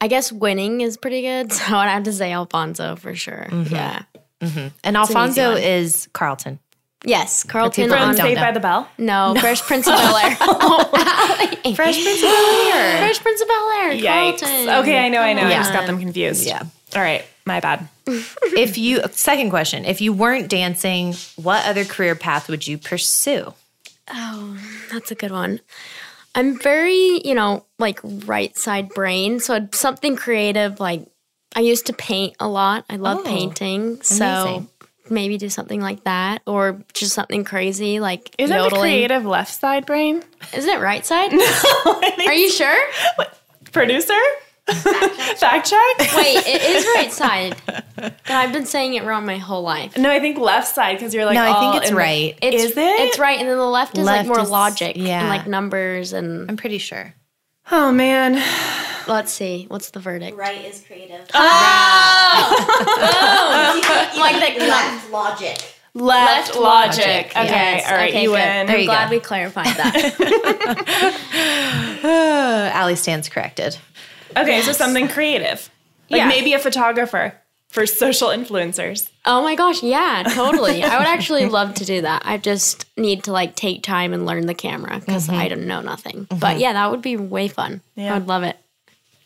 I 0.00 0.06
guess 0.06 0.30
winning 0.30 0.82
is 0.82 0.98
pretty 0.98 1.22
good, 1.22 1.52
so 1.52 1.74
I'd 1.74 1.88
have 1.88 2.04
to 2.04 2.12
say 2.12 2.30
Alfonso 2.30 2.94
for 2.94 3.16
sure. 3.16 3.48
Mm-hmm. 3.50 3.74
Yeah. 3.74 4.02
Mm-hmm. 4.40 4.58
And 4.84 4.96
an 4.96 5.02
easy 5.02 5.14
Alfonso 5.14 5.52
one. 5.54 5.62
is 5.62 6.08
Carlton. 6.12 6.60
Yes, 7.04 7.44
Carlton 7.44 7.84
people 7.84 7.96
who 7.96 8.02
on 8.04 8.14
From 8.14 8.26
Saved 8.26 8.40
by 8.40 8.52
the 8.52 8.60
Bell. 8.60 8.86
no 8.98 9.34
Fresh 9.40 9.62
Prince 9.62 9.86
of 9.86 9.94
Bel 9.96 10.16
Air. 10.16 10.36
Fresh 10.36 12.02
Prince 12.02 12.22
of 12.22 12.28
Bel-Air. 12.30 12.98
Fresh 12.98 13.20
Prince 13.20 13.40
of 13.40 13.48
Bel 13.48 13.70
Air. 13.70 13.92
Yikes. 13.92 14.40
Carlton. 14.40 14.68
Okay, 14.82 14.98
I 14.98 15.08
know, 15.08 15.20
I 15.20 15.32
know. 15.32 15.42
I 15.46 15.52
just 15.54 15.72
got 15.72 15.86
them 15.86 15.98
confused. 15.98 16.46
Yeah. 16.46 16.62
All 16.94 17.00
right, 17.02 17.24
my 17.46 17.60
bad. 17.60 17.88
if 18.06 18.76
you, 18.76 19.00
second 19.12 19.50
question, 19.50 19.84
if 19.84 20.00
you 20.00 20.12
weren't 20.12 20.48
dancing, 20.48 21.14
what 21.36 21.64
other 21.66 21.84
career 21.84 22.14
path 22.14 22.48
would 22.48 22.66
you 22.66 22.76
pursue? 22.76 23.54
Oh, 24.12 24.58
that's 24.92 25.10
a 25.10 25.14
good 25.14 25.30
one. 25.30 25.60
I'm 26.34 26.58
very, 26.58 27.20
you 27.24 27.34
know, 27.34 27.64
like 27.78 28.00
right 28.04 28.56
side 28.58 28.88
brain. 28.90 29.40
So 29.40 29.68
something 29.72 30.16
creative, 30.16 30.80
like 30.80 31.06
I 31.56 31.60
used 31.60 31.86
to 31.86 31.92
paint 31.92 32.34
a 32.40 32.48
lot. 32.48 32.84
I 32.90 32.96
love 32.96 33.20
Oh, 33.20 33.24
painting. 33.24 34.02
So 34.02 34.24
amazing. 34.24 34.68
Maybe 35.10 35.36
do 35.38 35.48
something 35.48 35.80
like 35.80 36.04
that 36.04 36.42
or 36.46 36.82
just 36.94 37.12
something 37.12 37.44
crazy 37.44 38.00
like 38.00 38.34
Isn't 38.38 38.56
the 38.56 38.62
yodeling. 38.62 38.82
creative 38.82 39.24
left 39.26 39.52
side 39.60 39.86
brain? 39.86 40.22
Isn't 40.54 40.70
it 40.70 40.80
right 40.80 41.04
side? 41.04 41.32
no. 41.32 42.00
Are 42.26 42.32
you 42.34 42.50
sure? 42.50 42.78
Producer? 43.72 44.14
Fact 44.70 45.68
check? 45.68 45.98
Wait, 46.14 46.36
it 46.46 46.62
is 46.62 46.86
right 46.94 47.12
side. 47.22 47.56
But 47.96 48.14
I've 48.28 48.52
been 48.52 48.66
saying 48.66 48.94
it 48.94 49.04
wrong 49.04 49.26
my 49.26 49.38
whole 49.38 49.62
life. 49.62 49.96
No, 49.98 50.10
I 50.10 50.20
think 50.20 50.38
left 50.38 50.72
side 50.74 50.96
because 50.96 51.12
you're 51.12 51.24
like. 51.24 51.34
No, 51.34 51.42
I 51.42 51.58
think 51.58 51.76
it's 51.82 51.88
in 51.90 51.94
the- 51.96 51.98
right. 52.00 52.38
It's, 52.40 52.62
Is 52.64 52.70
it? 52.76 52.78
It's 53.00 53.18
right, 53.18 53.38
and 53.40 53.48
then 53.48 53.56
the 53.58 53.64
left 53.66 53.98
is 53.98 54.04
Left 54.04 54.28
like 54.28 54.36
more 54.36 54.44
is- 54.44 54.50
logic 54.50 54.96
yeah. 54.96 55.20
and 55.20 55.28
like 55.28 55.46
numbers 55.48 56.12
and 56.12 56.48
I'm 56.48 56.56
pretty 56.56 56.78
sure. 56.78 57.14
Oh 57.72 57.90
man. 57.92 58.34
let's 59.08 59.32
see, 59.32 59.64
what's 59.68 59.90
the 59.90 59.98
verdict? 60.00 60.36
Right 60.36 60.64
is 60.64 60.82
creative. 60.86 61.26
Ah! 61.34 62.48
Oh. 64.12 64.20
Like 64.20 64.36
the 64.58 64.66
Left 65.10 65.40
logic. 65.40 65.74
Left, 65.92 66.48
Left 66.54 66.56
logic. 66.56 67.04
logic, 67.04 67.26
Okay. 67.36 67.44
Yes, 67.46 67.90
All 67.90 67.96
right. 67.96 68.10
okay, 68.10 68.22
you 68.22 68.28
good. 68.28 68.34
win. 68.34 68.66
There 68.68 68.76
I'm 68.76 68.80
you 68.82 68.86
glad 68.86 69.10
go. 69.10 69.16
we 69.16 69.20
clarified 69.20 69.66
that. 69.66 69.90
Allie 72.74 72.96
stands 72.96 73.28
corrected. 73.28 73.76
Okay. 74.36 74.62
So 74.62 74.72
something 74.72 75.08
creative. 75.08 75.68
Like 76.08 76.18
Yeah. 76.20 76.28
maybe 76.28 76.52
a 76.54 76.58
photographer 76.58 77.34
for 77.68 77.86
social 77.86 78.28
influencers. 78.28 79.08
oh 79.26 79.42
my 79.42 79.54
gosh, 79.54 79.82
yeah, 79.82 80.24
totally. 80.34 80.82
I 80.82 80.98
would 80.98 81.06
actually 81.06 81.46
love 81.58 81.74
to 81.74 81.84
do 81.84 82.02
that. 82.02 82.22
I 82.24 82.36
just 82.36 82.84
need 82.96 83.24
to 83.24 83.32
like 83.32 83.54
take 83.54 83.82
time 83.82 84.12
and 84.12 84.26
learn 84.26 84.46
the 84.46 84.54
camera 84.54 84.98
because 85.00 85.26
mm-hmm. 85.28 85.40
I 85.40 85.48
don't 85.48 85.66
know 85.66 85.80
nothing. 85.80 86.26
Mm-hmm. 86.26 86.38
But 86.38 86.58
yeah, 86.58 86.72
that 86.72 86.90
would 86.90 87.02
be 87.02 87.16
way 87.16 87.48
fun. 87.48 87.80
Yeah. 87.96 88.14
I 88.14 88.18
would 88.18 88.28
love 88.28 88.42
it. 88.44 88.56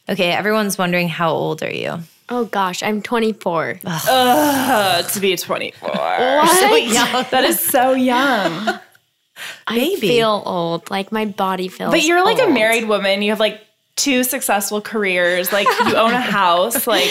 Okay, 0.08 0.32
everyone's 0.32 0.76
wondering 0.76 1.08
how 1.08 1.30
old 1.32 1.62
are 1.62 1.70
you? 1.72 2.00
Oh 2.28 2.46
gosh, 2.46 2.82
I'm 2.82 3.02
24. 3.02 3.80
Uh, 3.84 5.02
to 5.02 5.20
be 5.20 5.36
24. 5.36 5.88
What? 5.88 5.98
That 7.30 7.44
is 7.44 7.60
so 7.60 7.92
young. 7.92 8.78
I 9.66 9.74
Baby. 9.74 10.00
feel 10.00 10.42
old. 10.46 10.90
Like 10.90 11.12
my 11.12 11.24
body 11.26 11.68
feels. 11.68 11.90
But 11.90 12.02
you're 12.04 12.24
like 12.24 12.40
a 12.40 12.50
married 12.50 12.86
woman. 12.88 13.20
You 13.22 13.30
have 13.30 13.40
like 13.40 13.60
two 13.96 14.24
successful 14.24 14.80
careers. 14.80 15.52
Like 15.52 15.66
you 15.86 15.96
own 15.96 16.12
a 16.12 16.20
house. 16.20 16.86
Like 16.94 17.08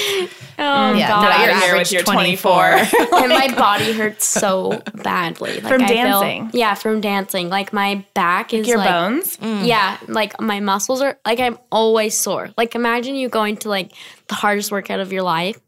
Oh 0.59 0.93
Yeah, 0.93 1.07
god. 1.07 1.21
not 1.23 1.31
out 1.31 1.45
your 1.45 1.51
of 1.55 1.57
here 1.63 1.73
with 1.73 1.87
average 1.87 1.91
your 1.91 2.03
24. 2.03 2.53
24. 2.53 3.19
and 3.23 3.29
my 3.29 3.53
body 3.57 3.91
hurts 3.93 4.25
so 4.25 4.81
badly. 4.93 5.53
Like, 5.59 5.63
From 5.63 5.81
I 5.81 5.87
feel- 5.87 6.21
dancing? 6.21 6.49
yeah, 6.53 6.73
from 6.75 7.01
dancing. 7.01 7.49
Like 7.49 7.73
my 7.73 8.05
back 8.13 8.53
is 8.53 8.67
your 8.67 8.77
like, 8.77 8.89
bones. 8.89 9.37
Mm. 9.37 9.65
Yeah, 9.65 9.97
like 10.07 10.39
my 10.39 10.59
muscles 10.59 11.01
are 11.01 11.17
like 11.25 11.39
I'm 11.39 11.57
always 11.71 12.15
sore. 12.17 12.51
Like 12.57 12.75
imagine 12.75 13.15
you 13.15 13.29
going 13.29 13.57
to 13.57 13.69
like 13.69 13.93
the 14.27 14.35
hardest 14.35 14.71
workout 14.71 14.99
of 14.99 15.11
your 15.11 15.23
life. 15.23 15.59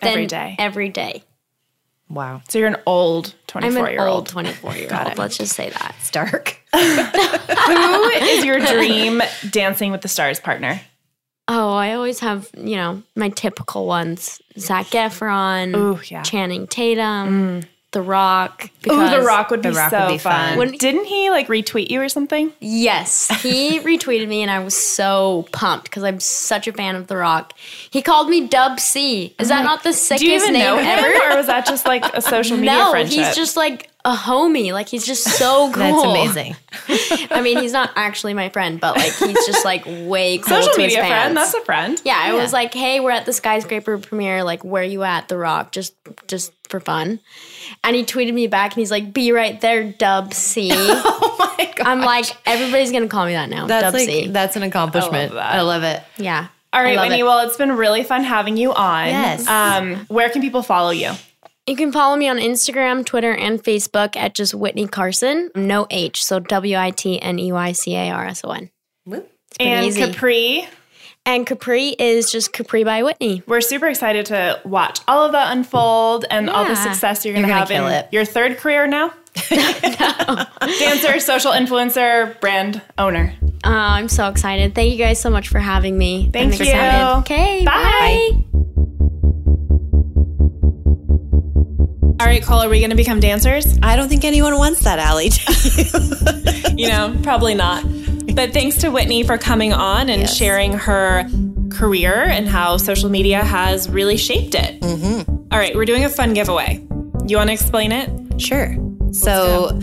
Then 0.00 0.10
Every 0.12 0.26
day. 0.26 0.56
Every 0.58 0.88
day. 0.88 1.22
Wow, 2.12 2.42
So 2.50 2.58
you're 2.58 2.68
an 2.68 2.76
old 2.84 3.34
I'm 3.54 3.62
24 3.62 3.86
an 3.86 3.92
year 3.92 4.00
old 4.02 4.16
old. 4.16 4.26
24 4.28 4.74
year 4.76 4.88
old. 4.92 5.16
Let's 5.18 5.38
just 5.38 5.56
say 5.56 5.70
that. 5.70 5.94
it's 6.00 6.10
dark. 6.10 6.60
Who 6.74 6.78
is 8.28 8.44
your 8.44 8.60
dream 8.60 9.22
Dancing 9.50 9.92
with 9.92 10.02
the 10.02 10.08
Stars 10.08 10.38
partner? 10.38 10.78
Oh, 11.48 11.72
I 11.72 11.94
always 11.94 12.20
have, 12.20 12.50
you 12.56 12.76
know, 12.76 13.02
my 13.16 13.30
typical 13.30 13.86
ones. 13.86 14.40
Zac 14.58 14.86
Efron, 14.88 15.74
Ooh, 15.74 16.00
yeah. 16.08 16.22
Channing 16.22 16.66
Tatum, 16.66 17.62
mm. 17.62 17.64
The 17.92 18.02
Rock. 18.02 18.70
Because- 18.82 19.10
The 19.10 19.20
Rock 19.22 19.50
would 19.50 19.62
be 19.62 19.68
Rock 19.70 19.90
so 19.90 20.00
would 20.06 20.12
be 20.12 20.18
fun. 20.18 20.48
fun. 20.50 20.58
Wouldn't- 20.58 20.80
Didn't 20.80 21.04
he 21.04 21.30
like 21.30 21.48
retweet 21.48 21.90
you 21.90 22.00
or 22.00 22.08
something? 22.08 22.52
Yes, 22.58 23.28
he 23.42 23.78
retweeted 23.84 24.28
me, 24.28 24.40
and 24.42 24.50
I 24.50 24.58
was 24.60 24.74
so 24.74 25.46
pumped 25.52 25.84
because 25.84 26.02
I'm 26.02 26.18
such 26.18 26.66
a 26.66 26.72
fan 26.72 26.96
of 26.96 27.06
The 27.06 27.16
Rock. 27.18 27.52
He 27.90 28.00
called 28.02 28.28
me 28.30 28.46
Dub 28.48 28.80
C. 28.80 29.34
Is 29.38 29.50
oh 29.50 29.54
that 29.54 29.64
not 29.64 29.82
the 29.82 29.92
sickest 29.92 30.22
Do 30.24 30.26
you 30.30 30.36
even 30.36 30.54
name 30.54 30.62
know 30.64 30.78
him, 30.78 30.86
ever? 30.86 31.32
or 31.34 31.36
was 31.36 31.46
that 31.46 31.66
just 31.66 31.84
like 31.86 32.04
a 32.14 32.22
social 32.22 32.56
media 32.58 32.72
no, 32.72 32.90
friendship? 32.92 33.26
he's 33.26 33.36
just 33.36 33.56
like 33.56 33.88
a 34.04 34.14
homie. 34.14 34.72
Like 34.72 34.88
he's 34.88 35.06
just 35.06 35.24
so 35.24 35.70
cool. 35.72 35.82
That's 35.82 36.04
amazing. 36.04 36.56
I 37.30 37.40
mean, 37.42 37.58
he's 37.58 37.72
not 37.72 37.90
actually 37.96 38.34
my 38.34 38.48
friend, 38.48 38.80
but 38.80 38.96
like 38.96 39.12
he's 39.14 39.46
just 39.46 39.64
like 39.64 39.84
way 39.86 40.38
cool 40.38 40.48
social 40.62 40.74
to 40.74 40.80
his 40.82 40.88
media 40.94 40.98
fans. 41.02 41.10
friend. 41.12 41.36
That's 41.36 41.54
a 41.54 41.60
friend. 41.62 42.02
yeah, 42.04 42.18
I 42.18 42.34
was 42.34 42.52
like, 42.52 42.74
"Hey, 42.74 43.00
we're 43.00 43.10
at 43.10 43.26
the 43.26 43.32
skyscraper 43.32 43.98
premiere. 43.98 44.42
Like, 44.44 44.64
where 44.64 44.82
you 44.82 45.02
at, 45.04 45.28
The 45.28 45.36
Rock? 45.36 45.72
Just, 45.72 45.94
just 46.26 46.52
for 46.68 46.80
fun." 46.80 47.20
And 47.84 47.94
he 47.96 48.04
tweeted 48.04 48.34
me 48.34 48.46
back, 48.48 48.72
and 48.72 48.80
he's 48.80 48.90
like, 48.90 49.12
"Be 49.12 49.32
right 49.32 49.60
there, 49.60 49.84
Dub 49.92 50.34
C." 50.34 50.70
oh 50.72 51.36
my 51.58 51.72
god, 51.76 51.86
I'm 51.86 52.00
like, 52.00 52.26
everybody's 52.46 52.90
gonna 52.92 53.08
call 53.08 53.26
me 53.26 53.32
that 53.32 53.48
now. 53.50 53.66
that's 53.66 53.84
Dub 53.84 53.94
like 53.94 54.06
C. 54.08 54.26
that's 54.28 54.56
an 54.56 54.62
accomplishment. 54.62 55.32
I 55.32 55.34
love 55.34 55.34
that. 55.34 55.54
I 55.54 55.60
love 55.62 55.82
it. 55.84 56.02
Yeah. 56.16 56.48
All 56.74 56.82
right, 56.82 56.96
love 56.96 57.08
Winnie. 57.08 57.20
it. 57.20 57.24
Well, 57.24 57.46
it's 57.46 57.58
been 57.58 57.72
really 57.72 58.02
fun 58.02 58.24
having 58.24 58.56
you 58.56 58.72
on. 58.72 59.06
Yes. 59.08 59.46
Um, 59.46 60.06
where 60.06 60.30
can 60.30 60.40
people 60.40 60.62
follow 60.62 60.90
you? 60.90 61.12
You 61.66 61.76
can 61.76 61.92
follow 61.92 62.16
me 62.16 62.28
on 62.28 62.38
Instagram, 62.38 63.04
Twitter, 63.06 63.32
and 63.32 63.62
Facebook 63.62 64.16
at 64.16 64.34
just 64.34 64.52
Witney 64.52 64.88
Carson. 64.90 65.50
No 65.54 65.86
H, 65.90 66.24
so 66.24 66.40
W 66.40 66.76
I 66.76 66.90
T 66.90 67.22
N 67.22 67.38
E 67.38 67.52
Y 67.52 67.72
C 67.72 67.94
A 67.94 68.10
R 68.10 68.26
S 68.26 68.42
O 68.44 68.50
N. 68.50 68.70
And 69.60 69.86
easy. 69.86 70.00
Capri. 70.00 70.66
And 71.24 71.46
Capri 71.46 71.90
is 71.90 72.32
just 72.32 72.52
Capri 72.52 72.82
by 72.82 73.02
Witney. 73.02 73.42
We're 73.46 73.60
super 73.60 73.86
excited 73.86 74.26
to 74.26 74.60
watch 74.64 74.98
all 75.06 75.24
of 75.24 75.32
that 75.32 75.52
unfold 75.56 76.24
and 76.30 76.50
all 76.50 76.64
the 76.64 76.74
success 76.74 77.24
you're 77.24 77.32
going 77.34 77.44
to 77.44 77.48
You're 77.48 77.58
gonna 77.58 77.76
have 77.76 77.92
in 77.92 78.04
it. 78.06 78.08
your 78.12 78.24
third 78.24 78.56
career 78.58 78.88
now. 78.88 79.12
Dancer, 79.48 81.20
social 81.20 81.52
influencer, 81.52 82.40
brand 82.40 82.82
owner. 82.98 83.34
Uh, 83.64 83.68
I'm 83.68 84.08
so 84.08 84.28
excited. 84.28 84.74
Thank 84.74 84.90
you 84.92 84.98
guys 84.98 85.20
so 85.20 85.30
much 85.30 85.48
for 85.48 85.60
having 85.60 85.96
me. 85.96 86.28
Thank 86.32 86.54
I'm 86.54 86.58
you. 86.60 86.72
excited. 86.72 87.18
Okay, 87.20 87.64
Bye. 87.64 87.72
bye. 88.42 88.44
All 92.22 92.28
right, 92.28 92.40
Cole, 92.40 92.60
are 92.60 92.68
we 92.68 92.78
going 92.78 92.90
to 92.90 92.96
become 92.96 93.18
dancers? 93.18 93.76
I 93.82 93.96
don't 93.96 94.08
think 94.08 94.24
anyone 94.24 94.56
wants 94.56 94.84
that, 94.84 95.00
Allie. 95.00 95.30
You 96.78 96.88
know, 96.88 97.18
probably 97.24 97.54
not. 97.56 97.82
But 98.36 98.52
thanks 98.52 98.76
to 98.78 98.92
Witney 98.92 99.26
for 99.26 99.36
coming 99.38 99.72
on 99.72 100.08
and 100.08 100.22
Yes. 100.22 100.36
sharing 100.36 100.72
her 100.72 101.28
career 101.70 102.22
and 102.22 102.48
how 102.48 102.76
social 102.76 103.10
media 103.10 103.42
has 103.42 103.90
really 103.90 104.16
shaped 104.16 104.54
it. 104.54 104.80
Mm-hmm. 104.80 105.48
All 105.52 105.58
right, 105.58 105.74
we're 105.74 105.84
doing 105.84 106.04
a 106.04 106.08
fun 106.08 106.32
giveaway. 106.32 106.86
You 107.26 107.36
want 107.38 107.48
to 107.48 107.52
explain 107.52 107.90
it? 107.90 108.40
Sure. 108.40 108.76
So 109.10 109.80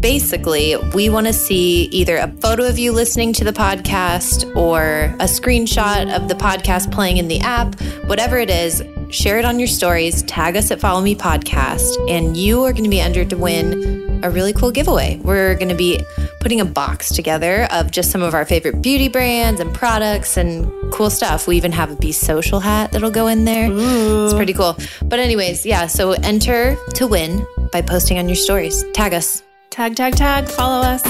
basically, 0.00 0.76
we 0.94 1.08
want 1.08 1.26
to 1.26 1.32
see 1.32 1.84
either 1.84 2.18
a 2.18 2.28
photo 2.42 2.68
of 2.68 2.78
you 2.78 2.92
listening 2.92 3.32
to 3.34 3.44
the 3.44 3.52
podcast 3.52 4.54
or 4.54 5.04
a 5.20 5.24
screenshot 5.24 6.14
of 6.14 6.28
the 6.28 6.34
podcast 6.34 6.92
playing 6.92 7.16
in 7.16 7.28
the 7.28 7.40
app, 7.40 7.80
whatever 8.04 8.36
it 8.36 8.50
is. 8.50 8.82
Share 9.12 9.38
it 9.38 9.44
on 9.44 9.58
your 9.58 9.68
stories, 9.68 10.22
tag 10.22 10.56
us 10.56 10.70
at 10.70 10.80
Follow 10.80 11.02
Me 11.02 11.14
Podcast, 11.14 12.08
and 12.10 12.34
you 12.34 12.64
are 12.64 12.72
going 12.72 12.84
to 12.84 12.90
be 12.90 12.98
entered 12.98 13.28
to 13.30 13.36
win 13.36 14.20
a 14.24 14.30
really 14.30 14.54
cool 14.54 14.70
giveaway. 14.70 15.18
We're 15.22 15.54
going 15.56 15.68
to 15.68 15.74
be 15.74 16.00
putting 16.40 16.62
a 16.62 16.64
box 16.64 17.14
together 17.14 17.68
of 17.70 17.90
just 17.90 18.10
some 18.10 18.22
of 18.22 18.32
our 18.32 18.46
favorite 18.46 18.80
beauty 18.80 19.08
brands 19.08 19.60
and 19.60 19.74
products 19.74 20.38
and 20.38 20.66
cool 20.92 21.10
stuff. 21.10 21.46
We 21.46 21.56
even 21.56 21.72
have 21.72 21.90
a 21.90 21.96
Be 21.96 22.10
Social 22.10 22.58
hat 22.58 22.92
that'll 22.92 23.10
go 23.10 23.26
in 23.26 23.44
there. 23.44 23.68
It's 23.70 24.32
pretty 24.32 24.54
cool. 24.54 24.78
But, 25.04 25.18
anyways, 25.18 25.66
yeah, 25.66 25.88
so 25.88 26.12
enter 26.12 26.78
to 26.94 27.06
win 27.06 27.46
by 27.70 27.82
posting 27.82 28.18
on 28.18 28.28
your 28.28 28.36
stories. 28.36 28.82
Tag 28.94 29.12
us. 29.12 29.42
Tag, 29.68 29.94
tag, 29.94 30.16
tag. 30.16 30.48
Follow 30.48 30.80
us. 30.80 31.02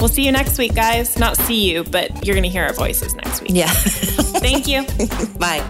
We'll 0.00 0.08
see 0.08 0.24
you 0.24 0.32
next 0.32 0.56
week, 0.56 0.74
guys. 0.74 1.18
Not 1.18 1.36
see 1.36 1.70
you, 1.70 1.84
but 1.84 2.24
you're 2.24 2.34
going 2.34 2.44
to 2.44 2.48
hear 2.48 2.64
our 2.64 2.72
voices 2.72 3.14
next 3.16 3.42
week. 3.42 3.50
Yeah. 3.52 3.68
Thank 4.40 4.66
you. 4.66 4.86
Bye. 5.38 5.62